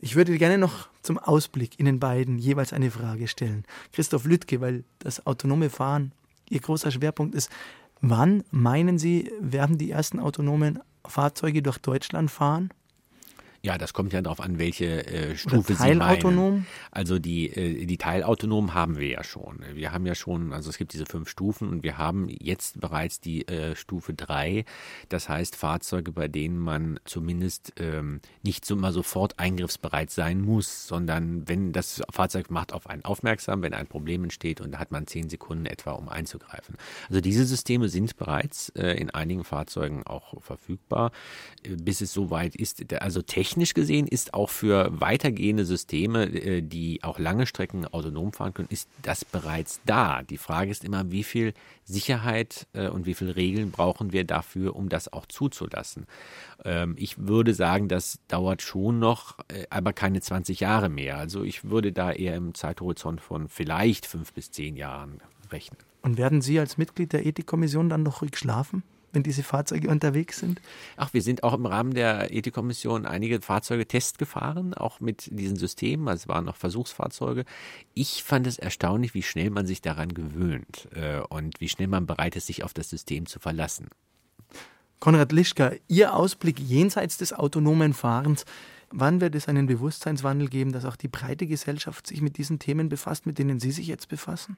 [0.00, 3.64] Ich würde gerne noch zum Ausblick Ihnen beiden jeweils eine Frage stellen.
[3.92, 6.12] Christoph Lüttke, weil das autonome Fahren
[6.50, 7.50] Ihr großer Schwerpunkt ist.
[8.00, 12.70] Wann meinen Sie, werden die ersten autonomen Fahrzeuge durch Deutschland fahren?
[13.60, 15.74] Ja, das kommt ja darauf an, welche äh, Stufe?
[15.74, 16.66] Sie meinen.
[16.92, 19.64] Also die, äh, die teilautonom haben wir ja schon.
[19.74, 23.20] Wir haben ja schon, also es gibt diese fünf Stufen und wir haben jetzt bereits
[23.20, 24.64] die äh, Stufe drei.
[25.08, 30.86] Das heißt Fahrzeuge, bei denen man zumindest ähm, nicht so immer sofort eingriffsbereit sein muss,
[30.86, 34.92] sondern wenn das Fahrzeug macht auf einen aufmerksam, wenn ein Problem entsteht und da hat
[34.92, 36.76] man zehn Sekunden etwa, um einzugreifen.
[37.08, 41.10] Also diese Systeme sind bereits äh, in einigen Fahrzeugen auch verfügbar,
[41.64, 42.92] äh, bis es soweit ist.
[43.02, 48.34] Also technisch technisch gesehen ist auch für weitergehende Systeme, äh, die auch lange Strecken autonom
[48.34, 50.22] fahren können, ist das bereits da.
[50.22, 54.76] Die Frage ist immer, wie viel Sicherheit äh, und wie viele Regeln brauchen wir dafür,
[54.76, 56.04] um das auch zuzulassen.
[56.62, 61.16] Ähm, ich würde sagen, das dauert schon noch, äh, aber keine 20 Jahre mehr.
[61.16, 65.78] Also ich würde da eher im Zeithorizont von vielleicht fünf bis zehn Jahren rechnen.
[66.02, 68.82] Und werden Sie als Mitglied der Ethikkommission dann noch ruhig schlafen?
[69.12, 70.60] Wenn diese Fahrzeuge unterwegs sind?
[70.96, 76.08] Ach, wir sind auch im Rahmen der Ethikkommission einige Fahrzeuge testgefahren, auch mit diesen Systemen.
[76.08, 77.44] Also es waren noch Versuchsfahrzeuge.
[77.94, 82.06] Ich fand es erstaunlich, wie schnell man sich daran gewöhnt äh, und wie schnell man
[82.06, 83.88] bereit ist, sich auf das System zu verlassen.
[85.00, 88.44] Konrad Lischka, Ihr Ausblick jenseits des autonomen Fahrens.
[88.90, 92.88] Wann wird es einen Bewusstseinswandel geben, dass auch die breite Gesellschaft sich mit diesen Themen
[92.88, 94.56] befasst, mit denen Sie sich jetzt befassen?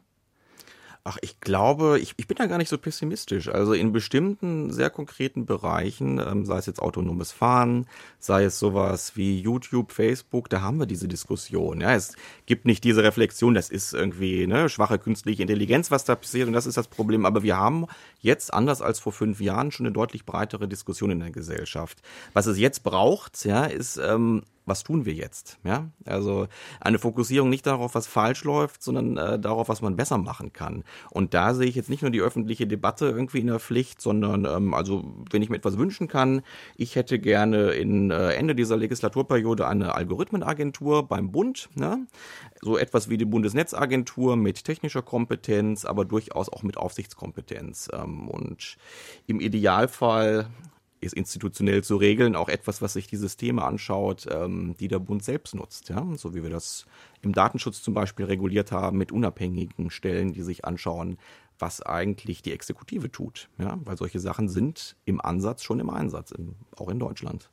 [1.03, 3.48] Ach, ich glaube, ich, ich bin da gar nicht so pessimistisch.
[3.48, 7.86] Also in bestimmten sehr konkreten Bereichen, ähm, sei es jetzt autonomes Fahren,
[8.18, 11.80] sei es sowas wie YouTube, Facebook, da haben wir diese Diskussion.
[11.80, 16.16] Ja, es gibt nicht diese Reflexion, das ist irgendwie ne, schwache künstliche Intelligenz, was da
[16.16, 17.24] passiert und das ist das Problem.
[17.24, 17.86] Aber wir haben
[18.20, 22.03] jetzt, anders als vor fünf Jahren, schon eine deutlich breitere Diskussion in der Gesellschaft.
[22.34, 25.59] Was es jetzt braucht, ja, ist ähm, was tun wir jetzt?
[25.65, 26.47] Ja, also
[26.81, 30.85] eine Fokussierung nicht darauf, was falsch läuft, sondern äh, darauf, was man besser machen kann.
[31.11, 34.45] Und da sehe ich jetzt nicht nur die öffentliche Debatte irgendwie in der Pflicht, sondern
[34.45, 36.43] ähm, also wenn ich mir etwas wünschen kann,
[36.77, 42.07] ich hätte gerne in äh, Ende dieser Legislaturperiode eine Algorithmenagentur beim Bund, ne?
[42.61, 47.89] so etwas wie die Bundesnetzagentur mit technischer Kompetenz, aber durchaus auch mit Aufsichtskompetenz.
[47.93, 48.77] Ähm, und
[49.27, 50.47] im Idealfall
[51.01, 55.24] ist institutionell zu regeln, auch etwas, was sich die Systeme anschaut, ähm, die der Bund
[55.24, 55.88] selbst nutzt.
[55.88, 56.07] Ja?
[56.16, 56.86] So wie wir das
[57.22, 61.18] im Datenschutz zum Beispiel reguliert haben, mit unabhängigen Stellen, die sich anschauen,
[61.59, 63.48] was eigentlich die Exekutive tut.
[63.59, 63.78] Ja?
[63.84, 67.51] Weil solche Sachen sind im Ansatz schon im Einsatz, in, auch in Deutschland.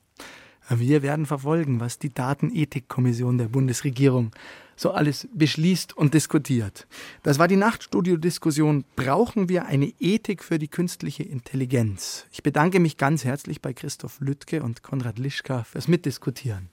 [0.69, 4.31] Wir werden verfolgen, was die Datenethikkommission der Bundesregierung
[4.75, 6.87] so alles beschließt und diskutiert.
[7.23, 8.83] Das war die Nachtstudio-Diskussion.
[8.95, 12.27] Brauchen wir eine Ethik für die künstliche Intelligenz?
[12.31, 16.69] Ich bedanke mich ganz herzlich bei Christoph Lüttke und Konrad Lischka fürs Mitdiskutieren.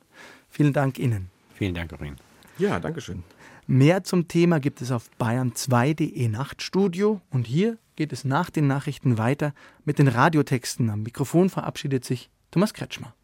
[0.51, 1.31] Vielen Dank Ihnen.
[1.55, 2.17] Vielen Dank, Corinne.
[2.59, 3.23] Ja, danke schön.
[3.67, 9.19] Mehr zum Thema gibt es auf bayern2.de Nachtstudio und hier geht es nach den Nachrichten
[9.19, 10.91] weiter mit den Radiotexten.
[10.91, 13.15] Am Mikrofon verabschiedet sich Thomas Kretschmer.